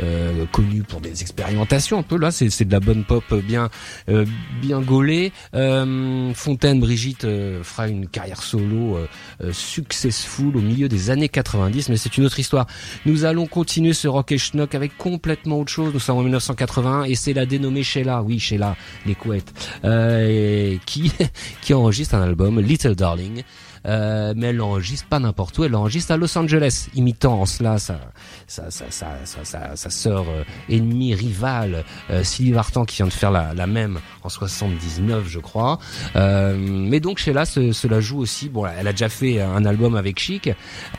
euh, 0.00 0.46
connu 0.52 0.82
pour 0.82 1.00
des 1.00 1.22
expérimentations 1.22 1.98
un 1.98 2.02
peu. 2.02 2.16
Là, 2.16 2.30
c'est 2.30 2.50
c'est 2.50 2.64
de 2.64 2.72
la 2.72 2.80
bonne 2.80 3.04
pop 3.04 3.34
bien 3.34 3.70
euh, 4.08 4.24
bien 4.60 4.80
gaulée. 4.80 5.32
Euh, 5.54 6.32
Fontaine 6.34 6.80
Brigitte 6.80 7.24
euh, 7.24 7.62
fera 7.62 7.88
une 7.88 8.08
carrière 8.08 8.42
solo 8.42 8.96
euh, 8.96 9.06
euh, 9.42 9.52
successful 9.52 10.56
au 10.56 10.60
milieu 10.60 10.88
des 10.88 11.10
années 11.10 11.28
90, 11.28 11.88
mais 11.88 11.96
c'est 11.96 12.16
une 12.16 12.24
autre 12.24 12.38
histoire. 12.38 12.66
Nous 13.06 13.24
allons 13.24 13.46
continuer 13.46 13.92
ce 13.92 14.08
rock 14.08 14.32
et 14.32 14.38
schnock 14.38 14.74
avec 14.74 14.96
complètement 14.96 15.60
autre 15.60 15.72
chose. 15.72 15.92
Nous 15.92 16.00
sommes 16.00 16.18
en 16.18 16.22
1981 16.22 17.04
et 17.04 17.14
c'est 17.14 17.32
la 17.32 17.46
dénommée 17.46 17.82
Sheila, 17.82 18.22
oui 18.22 18.38
Sheila, 18.38 18.76
les 19.06 19.14
couettes, 19.14 19.52
et 19.84 20.80
qui 20.86 21.12
qui 21.62 21.74
enregistre 21.74 22.14
un 22.14 22.22
album 22.22 22.60
Little 22.60 22.94
Darling. 22.94 23.42
Euh, 23.86 24.32
mais 24.36 24.48
elle 24.48 24.56
l'enregistre 24.56 25.08
pas 25.08 25.18
n'importe 25.18 25.58
où, 25.58 25.64
elle 25.64 25.72
l'enregistre 25.72 26.12
à 26.12 26.16
Los 26.16 26.36
Angeles, 26.38 26.88
imitant 26.94 27.40
en 27.40 27.46
cela 27.46 27.78
sa 27.78 27.98
sa 28.46 28.70
sa 28.70 28.90
sa 28.90 29.08
sa, 29.24 29.76
sa, 29.76 29.90
sœur 29.90 30.24
euh, 30.28 30.44
ennemie 30.68 31.14
rivale 31.14 31.84
euh, 32.10 32.22
Sylvie 32.22 32.52
Vartan 32.52 32.84
qui 32.84 32.96
vient 32.96 33.06
de 33.06 33.12
faire 33.12 33.30
la, 33.30 33.54
la 33.54 33.66
même 33.66 33.98
en 34.22 34.28
79 34.28 35.28
je 35.28 35.40
crois. 35.40 35.78
Euh, 36.16 36.56
mais 36.58 37.00
donc 37.00 37.18
Sheila 37.18 37.44
se, 37.44 37.72
se 37.72 37.88
la 37.88 38.00
joue 38.00 38.18
aussi. 38.18 38.48
Bon, 38.48 38.66
elle 38.66 38.86
a 38.86 38.92
déjà 38.92 39.08
fait 39.08 39.40
un 39.40 39.64
album 39.64 39.96
avec 39.96 40.18
Chic, 40.18 40.50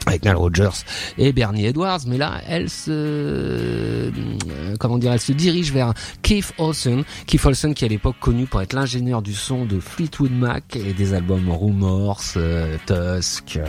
avec 0.06 0.26
Nile 0.26 0.36
Rodgers 0.36 0.84
et 1.18 1.32
Bernie 1.32 1.66
Edwards, 1.66 2.02
mais 2.08 2.18
là 2.18 2.42
elle 2.48 2.70
se 2.70 4.12
comment 4.80 4.98
dire, 4.98 5.14
elle 5.14 5.20
se 5.20 5.32
dirige 5.32 5.72
vers 5.72 5.94
Keith 6.22 6.54
Olsen, 6.58 7.04
Keith 7.28 7.46
Olsen 7.46 7.74
qui 7.74 7.86
à 7.86 7.88
l'époque 7.88 8.16
connu 8.20 8.46
pour 8.46 8.62
être 8.62 8.74
l'ingénieur 8.74 9.22
du 9.22 9.34
son 9.34 9.66
de 9.66 9.80
Fleetwood 9.80 10.32
Mac 10.32 10.76
et 10.76 10.94
des 10.94 11.14
albums 11.14 11.50
Rumors, 11.50 12.22
euh, 12.38 12.73
Tusk, 12.86 13.60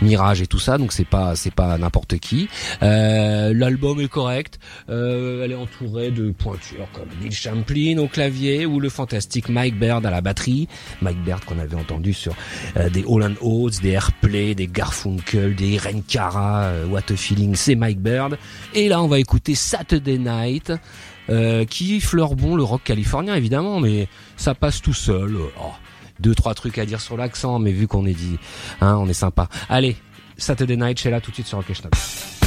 Mirage 0.00 0.42
et 0.42 0.46
tout 0.46 0.58
ça. 0.58 0.78
Donc 0.78 0.92
c'est 0.92 1.06
pas 1.06 1.36
c'est 1.36 1.54
pas 1.54 1.76
n'importe 1.78 2.18
qui. 2.18 2.48
Euh, 2.82 3.52
L'album 3.54 4.00
est 4.00 4.08
correct. 4.08 4.58
Euh, 4.88 5.44
elle 5.44 5.52
est 5.52 5.56
entourée 5.56 6.10
de 6.10 6.30
pointures 6.30 6.88
comme 6.92 7.08
Bill 7.20 7.32
Champlin 7.32 7.98
au 7.98 8.08
clavier 8.08 8.66
ou 8.66 8.80
le 8.80 8.88
fantastique 8.88 9.48
Mike 9.48 9.78
Baird 9.78 10.04
à 10.06 10.10
la 10.10 10.20
batterie. 10.20 10.68
Mike 11.00 11.22
Baird 11.24 11.44
qu'on 11.44 11.58
avait 11.58 11.76
entendu 11.76 12.12
sur 12.12 12.34
euh, 12.76 12.88
des 12.90 13.04
Holland 13.06 13.36
Oates, 13.40 13.80
des 13.82 13.90
Airplay, 13.90 14.54
des 14.54 14.66
Garfunkel, 14.66 15.54
des 15.54 15.78
euh, 15.78 16.86
What 16.86 17.12
a 17.12 17.16
Feeling, 17.16 17.54
c'est 17.54 17.74
Mike 17.74 18.00
Baird. 18.00 18.38
Et 18.74 18.88
là 18.88 19.02
on 19.02 19.08
va 19.08 19.18
écouter 19.18 19.54
Saturday 19.54 20.18
Night. 20.18 20.72
euh, 21.30 21.64
qui 21.64 22.00
fleure 22.00 22.34
bon 22.34 22.56
le 22.56 22.62
rock 22.62 22.82
californien 22.84 23.34
évidemment, 23.34 23.80
mais 23.80 24.08
ça 24.36 24.54
passe 24.54 24.82
tout 24.82 24.94
seul. 24.94 25.36
Oh, 25.60 25.72
deux 26.22 26.34
trois 26.34 26.54
trucs 26.54 26.78
à 26.78 26.86
dire 26.86 27.00
sur 27.00 27.16
l'accent, 27.18 27.58
mais 27.58 27.72
vu 27.72 27.86
qu'on 27.86 28.06
est 28.06 28.14
dit, 28.14 28.38
hein, 28.80 28.96
on 28.98 29.08
est 29.08 29.12
sympa. 29.12 29.48
Allez, 29.68 29.96
Saturday 30.38 30.76
Night, 30.76 30.98
chez 30.98 31.10
là 31.10 31.20
tout 31.20 31.30
de 31.30 31.34
suite 31.34 31.46
sur 31.48 31.58
Rock 31.58 32.41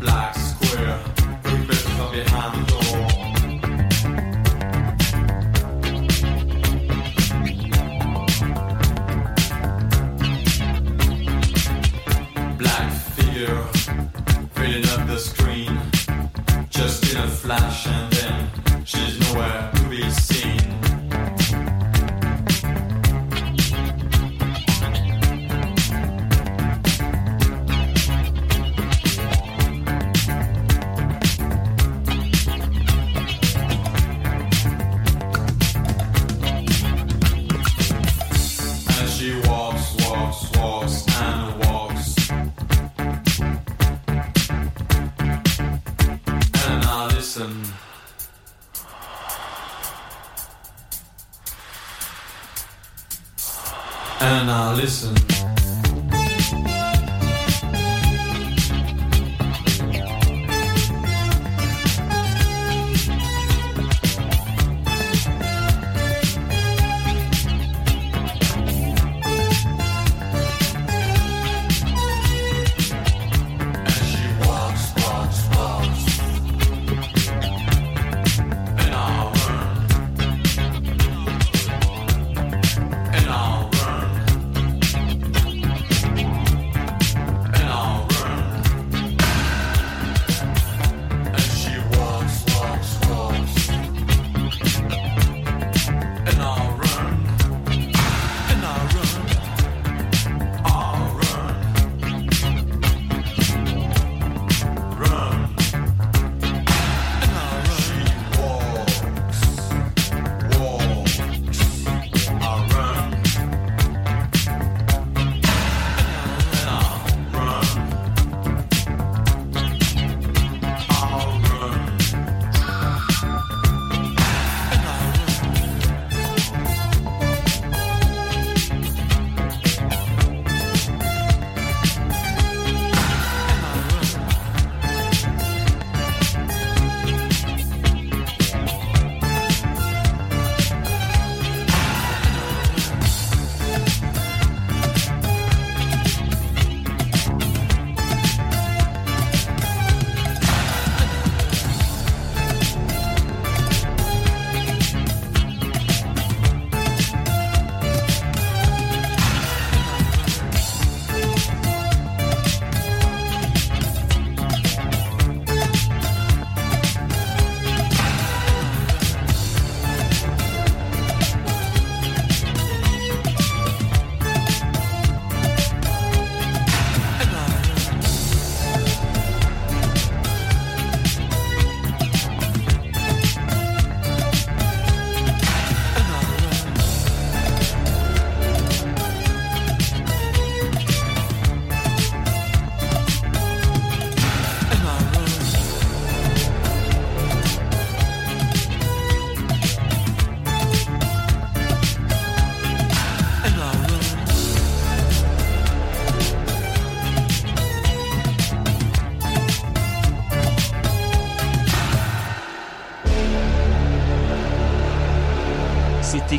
blocks. 0.00 0.43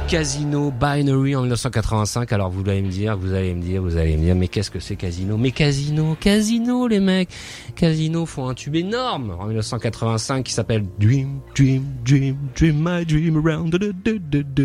Casino 0.08 0.72
Binary 0.72 1.36
en 1.36 1.42
1985. 1.42 2.32
Alors 2.32 2.50
vous 2.50 2.62
allez 2.70 2.82
me 2.82 2.90
dire, 2.90 3.18
vous 3.18 3.34
allez 3.34 3.54
me 3.54 3.62
dire, 3.62 3.82
vous 3.82 3.98
allez 3.98 4.16
me 4.16 4.22
dire, 4.22 4.36
mais 4.36 4.48
qu'est-ce 4.48 4.70
que 4.70 4.80
c'est 4.80 4.96
Casino? 4.96 5.36
Mais 5.38 5.52
Casino, 5.52 6.16
Casino 6.20 6.88
les 6.88 7.00
mecs 7.00 7.30
Casino 7.76 8.26
font 8.26 8.48
un 8.48 8.54
tube 8.54 8.76
énorme 8.76 9.36
en 9.40 9.46
1985 9.46 10.44
qui 10.44 10.54
s'appelle 10.54 10.86
Dream, 11.00 11.40
Dream, 11.56 11.84
Dream, 12.06 12.38
Dream 12.56 12.76
My 12.78 13.06
Dream 13.06 13.42
Around. 13.46 13.78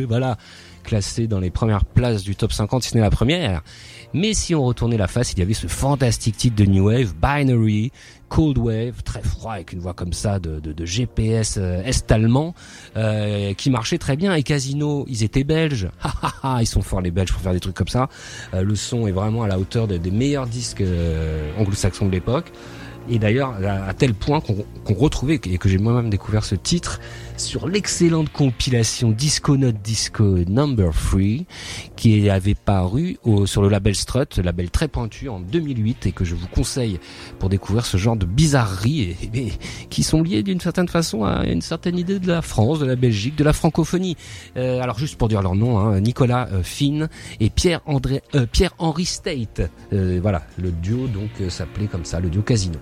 Voilà, 0.08 0.36
classé 0.90 1.28
dans 1.28 1.38
les 1.38 1.50
premières 1.50 1.84
places 1.84 2.24
du 2.24 2.34
top 2.34 2.52
50, 2.52 2.82
si 2.82 2.88
ce 2.90 2.94
n'est 2.96 3.00
la 3.00 3.10
première. 3.10 3.62
Mais 4.12 4.34
si 4.34 4.56
on 4.56 4.64
retournait 4.64 4.96
la 4.96 5.06
face, 5.06 5.32
il 5.32 5.38
y 5.38 5.42
avait 5.42 5.54
ce 5.54 5.68
fantastique 5.68 6.36
titre 6.36 6.56
de 6.56 6.64
New 6.64 6.86
Wave, 6.88 7.14
Binary, 7.14 7.92
Cold 8.28 8.58
Wave, 8.58 9.02
très 9.04 9.22
froid 9.22 9.52
avec 9.52 9.72
une 9.72 9.78
voix 9.78 9.94
comme 9.94 10.12
ça 10.12 10.40
de, 10.40 10.58
de, 10.58 10.72
de 10.72 10.84
GPS 10.84 11.58
euh, 11.58 11.80
est-allemand, 11.84 12.54
euh, 12.96 13.54
qui 13.54 13.70
marchait 13.70 13.98
très 13.98 14.16
bien. 14.16 14.34
Et 14.34 14.42
Casino, 14.42 15.04
ils 15.08 15.22
étaient 15.22 15.44
belges. 15.44 15.88
Ils 16.60 16.66
sont 16.66 16.82
forts 16.82 17.00
les 17.02 17.10
Belges 17.12 17.32
pour 17.32 17.40
faire 17.40 17.52
des 17.52 17.60
trucs 17.60 17.76
comme 17.76 17.88
ça. 17.88 18.08
Euh, 18.54 18.62
le 18.64 18.74
son 18.74 19.06
est 19.06 19.12
vraiment 19.12 19.44
à 19.44 19.48
la 19.48 19.58
hauteur 19.60 19.86
de- 19.86 19.96
des 19.96 20.10
meilleurs 20.10 20.46
disques 20.48 20.80
euh, 20.80 21.52
anglo-saxons 21.58 22.06
de 22.06 22.10
l'époque. 22.12 22.50
Et 23.08 23.18
d'ailleurs, 23.18 23.54
à, 23.64 23.86
à 23.88 23.94
tel 23.94 24.14
point 24.14 24.40
qu'on 24.40 24.64
qu'on 24.84 24.94
retrouvait, 24.94 25.34
et 25.46 25.58
que 25.58 25.68
j'ai 25.68 25.78
moi-même 25.78 26.10
découvert 26.10 26.44
ce 26.44 26.54
titre, 26.54 27.00
sur 27.40 27.66
l'excellente 27.68 28.30
compilation 28.30 29.10
Disco 29.10 29.56
Note 29.56 29.80
Disco 29.82 30.38
Number 30.46 30.90
3, 30.92 31.20
qui 31.96 32.28
avait 32.30 32.54
paru 32.54 33.16
au, 33.24 33.46
sur 33.46 33.62
le 33.62 33.68
label 33.68 33.94
Strut, 33.94 34.38
label 34.38 34.70
très 34.70 34.88
pointu 34.88 35.28
en 35.28 35.40
2008, 35.40 36.06
et 36.06 36.12
que 36.12 36.24
je 36.24 36.34
vous 36.34 36.46
conseille 36.48 37.00
pour 37.38 37.48
découvrir 37.48 37.86
ce 37.86 37.96
genre 37.96 38.16
de 38.16 38.26
bizarreries, 38.26 39.16
et, 39.34 39.38
et- 39.46 39.52
qui 39.88 40.02
sont 40.02 40.22
liées 40.22 40.42
d'une 40.42 40.60
certaine 40.60 40.88
façon 40.88 41.24
à 41.24 41.44
une 41.46 41.62
certaine 41.62 41.98
idée 41.98 42.18
de 42.18 42.28
la 42.28 42.42
France, 42.42 42.78
de 42.78 42.86
la 42.86 42.96
Belgique, 42.96 43.36
de 43.36 43.44
la 43.44 43.52
francophonie. 43.52 44.16
Euh, 44.56 44.80
alors 44.80 44.98
juste 44.98 45.16
pour 45.16 45.28
dire 45.28 45.42
leur 45.42 45.54
nom, 45.54 45.78
hein, 45.78 46.00
Nicolas 46.00 46.48
euh, 46.52 46.62
Finn 46.62 47.08
et 47.40 47.50
Pierre 47.50 47.80
André, 47.86 48.22
euh, 48.34 48.46
Pierre 48.50 48.72
Henry 48.78 49.04
State. 49.06 49.62
Euh, 49.92 50.18
voilà, 50.22 50.42
le 50.58 50.70
duo 50.70 51.06
donc 51.06 51.30
euh, 51.40 51.48
s'appelait 51.50 51.86
comme 51.86 52.04
ça, 52.04 52.20
le 52.20 52.28
duo 52.28 52.42
Casino. 52.42 52.78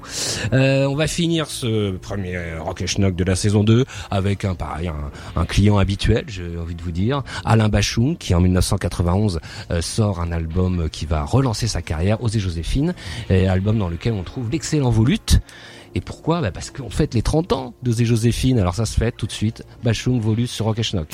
Euh, 0.52 0.86
on 0.86 0.96
va 0.96 1.06
finir 1.06 1.46
ce 1.46 1.92
premier 1.96 2.38
Rock 2.58 2.82
et 2.82 2.86
Schnock 2.86 3.14
de 3.14 3.24
la 3.24 3.36
saison 3.36 3.62
2 3.64 3.84
avec 4.10 4.44
pareil, 4.54 4.90
un, 5.36 5.44
client 5.44 5.78
habituel, 5.78 6.24
j'ai 6.28 6.56
envie 6.58 6.74
de 6.74 6.82
vous 6.82 6.92
dire, 6.92 7.22
Alain 7.44 7.68
Bachung, 7.68 8.16
qui 8.16 8.34
en 8.34 8.40
1991 8.40 9.40
euh, 9.70 9.80
sort 9.80 10.20
un 10.20 10.32
album 10.32 10.88
qui 10.90 11.06
va 11.06 11.24
relancer 11.24 11.66
sa 11.66 11.82
carrière, 11.82 12.22
Osez 12.22 12.40
Joséphine, 12.40 12.94
album 13.30 13.78
dans 13.78 13.88
lequel 13.88 14.12
on 14.12 14.22
trouve 14.22 14.50
l'excellent 14.50 14.90
Volute. 14.90 15.40
Et 15.94 16.00
pourquoi? 16.00 16.40
Bah 16.40 16.50
Parce 16.50 16.70
qu'on 16.70 16.90
fête 16.90 17.14
les 17.14 17.22
30 17.22 17.52
ans 17.52 17.74
d'Osez 17.82 18.04
Joséphine, 18.04 18.58
alors 18.58 18.74
ça 18.74 18.86
se 18.86 18.94
fête 18.94 19.16
tout 19.16 19.26
de 19.26 19.32
suite. 19.32 19.64
Bachung, 19.82 20.20
Volute 20.20 20.50
sur 20.50 20.66
Rock 20.66 20.82
Schnock. 20.82 21.08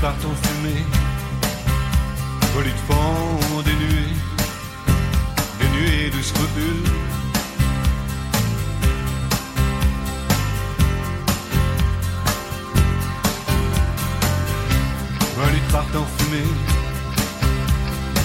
Fumée, 0.00 0.84
volutes 2.54 2.74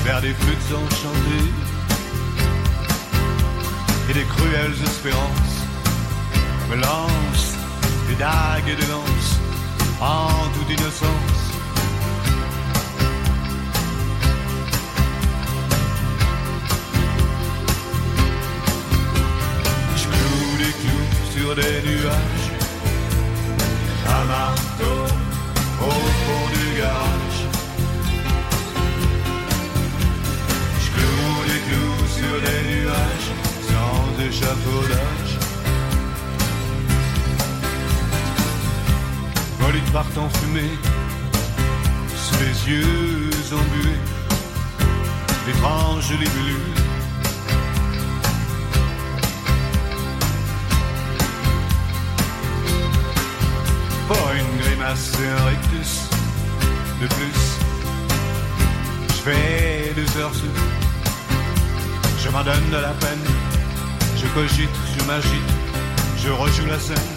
vers 0.06 0.22
des 0.22 0.34
flûtes 0.34 0.72
enchantées 0.72 1.52
et 4.08 4.14
des 4.14 4.24
cruelles 4.24 4.80
espérances 4.84 5.58
me 6.70 6.76
lancent 6.76 7.56
des 8.08 8.16
dagues 8.16 8.70
et 8.70 8.76
des 8.76 8.86
lances 8.86 9.40
en 10.00 10.28
toute 10.54 10.70
innocence. 10.80 11.42
Je 19.98 20.04
cloue 20.04 20.58
des 20.60 20.74
clous 20.82 21.10
sur 21.34 21.56
des 21.56 21.82
nuages, 21.90 22.48
un 24.08 24.26
marteau 24.26 24.98
au 25.82 25.90
fond 25.90 26.46
du 26.54 26.80
garage. 26.80 27.25
Sur 32.16 32.42
des 32.48 32.62
nuages, 32.72 33.30
sans 33.68 34.24
échafaudage. 34.24 35.32
Volutes 39.60 39.92
partent 39.92 40.18
en 40.18 40.30
fumée, 40.30 40.78
sous 42.16 42.40
les 42.44 42.72
yeux 42.72 43.30
embués, 43.52 44.02
d'étranges 45.46 46.12
libellules. 46.12 46.74
Pour 54.08 54.32
une 54.40 54.62
grimace 54.62 55.12
et 55.22 55.28
un 55.28 55.46
rictus 55.50 56.02
de 57.02 57.08
plus, 57.08 57.42
je 59.10 59.22
fais 59.26 59.94
deux 59.96 60.22
heures 60.22 60.34
sous. 60.34 60.85
Je 62.26 62.32
m'en 62.32 62.44
donne 62.44 62.70
de 62.72 62.78
la 62.78 62.94
peine, 63.00 63.24
je 64.18 64.26
cogite, 64.34 64.78
je 64.98 65.04
m'agite, 65.06 65.52
je 66.18 66.32
rejoue 66.32 66.66
la 66.66 66.80
scène. 66.80 67.12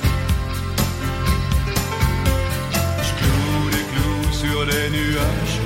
Je 3.06 3.12
cloue 3.18 3.70
des 3.70 3.84
clous 3.90 4.32
sur 4.32 4.66
des 4.66 4.90
nuages, 4.90 5.61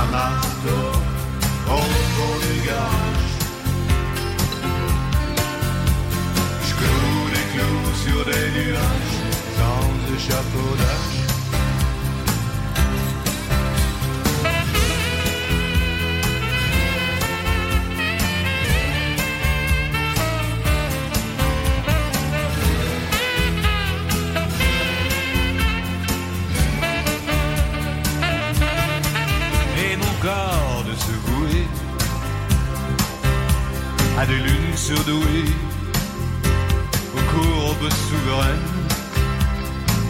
un 0.00 0.06
marteau 0.10 0.98
au 1.68 1.82
fond 2.14 2.36
du 2.40 2.66
garage. 2.66 3.32
Je 6.66 6.74
cloue 6.80 7.28
des 7.34 7.46
clous 7.52 7.94
sur 8.02 8.24
des 8.24 8.46
nuages, 8.60 9.16
sans 9.58 10.14
échafaudage. 10.16 11.13
et 11.13 11.13
surdouées, 34.86 35.50
aux 37.16 37.24
courbes 37.32 37.90
souveraines, 38.08 38.70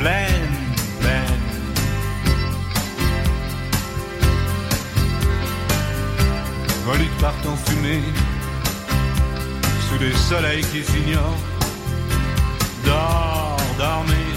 pleines, 0.01 0.59
pleines. 0.99 1.45
Volutes 6.85 7.19
partent 7.21 7.47
en 7.47 7.55
fumée, 7.55 8.03
sous 9.89 9.99
des 9.99 10.13
soleils 10.13 10.65
qui 10.65 10.83
s'ignorent. 10.83 11.39
Dors, 12.85 13.57
dormez, 13.79 14.33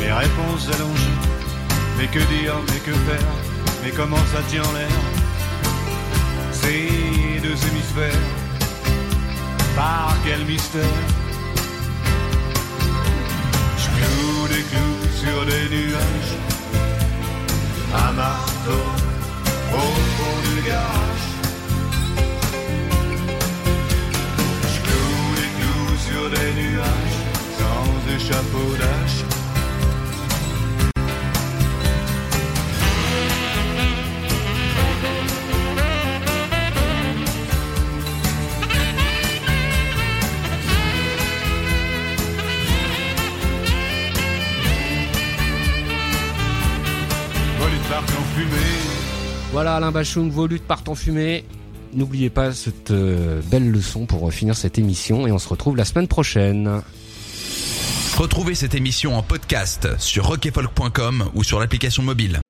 mes 0.00 0.12
réponses 0.12 0.68
allongées. 0.74 1.18
Mais 1.96 2.08
que 2.08 2.18
dire, 2.18 2.56
mais 2.68 2.80
que 2.80 2.92
faire, 2.92 3.32
mais 3.82 3.90
comment 3.90 4.24
ça 4.34 4.42
tient 4.48 4.64
en 4.64 4.72
l'air? 4.72 5.00
Ces 6.52 7.40
deux 7.40 7.56
hémisphères, 7.68 8.41
par 9.76 10.14
quel 10.24 10.44
mystère 10.44 10.82
Je 13.76 13.88
cloue 13.96 14.48
des 14.48 14.62
clous 14.70 15.02
sur 15.22 15.46
des 15.46 15.68
nuages, 15.76 16.34
un 17.94 18.12
marteau 18.12 18.84
au 19.72 19.88
fond 20.16 20.36
du 20.46 20.68
garage. 20.68 21.26
Je 24.72 24.78
cloue 24.86 25.34
des 25.40 25.50
clous 25.56 25.96
sur 26.08 26.30
des 26.30 26.50
nuages, 26.62 27.18
sans 27.58 28.14
échafaudage. 28.16 29.31
Voilà, 49.52 49.76
Alain 49.76 49.92
Bachung, 49.92 50.30
vos 50.30 50.46
luttes 50.46 50.66
partent 50.66 50.88
en 50.88 50.94
fumée. 50.94 51.44
N'oubliez 51.92 52.30
pas 52.30 52.54
cette 52.54 52.90
euh, 52.90 53.42
belle 53.50 53.70
leçon 53.70 54.06
pour 54.06 54.26
euh, 54.26 54.30
finir 54.30 54.56
cette 54.56 54.78
émission 54.78 55.26
et 55.26 55.32
on 55.32 55.38
se 55.38 55.46
retrouve 55.46 55.76
la 55.76 55.84
semaine 55.84 56.08
prochaine. 56.08 56.80
Retrouvez 58.16 58.54
cette 58.54 58.74
émission 58.74 59.14
en 59.14 59.22
podcast 59.22 59.98
sur 59.98 60.24
rockefolk.com 60.26 61.30
ou 61.34 61.44
sur 61.44 61.60
l'application 61.60 62.02
mobile. 62.02 62.40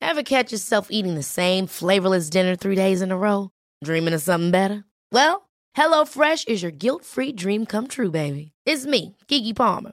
Ever 0.00 0.22
catch 0.22 0.52
yourself 0.52 0.86
eating 0.88 1.18
the 1.18 1.22
same 1.22 1.66
flavorless 1.66 2.30
dinner 2.30 2.56
three 2.56 2.76
days 2.76 3.02
in 3.02 3.10
a 3.10 3.16
row? 3.16 3.50
Dreaming 3.84 4.14
of 4.14 4.22
something 4.22 4.50
better? 4.50 4.84
Well, 5.12 5.50
HelloFresh 5.76 6.48
is 6.48 6.62
your 6.62 6.72
guilt-free 6.72 7.32
dream 7.32 7.66
come 7.66 7.88
true, 7.88 8.10
baby. 8.10 8.52
It's 8.64 8.86
me, 8.86 9.16
Kiki 9.28 9.52
Palmer. 9.52 9.92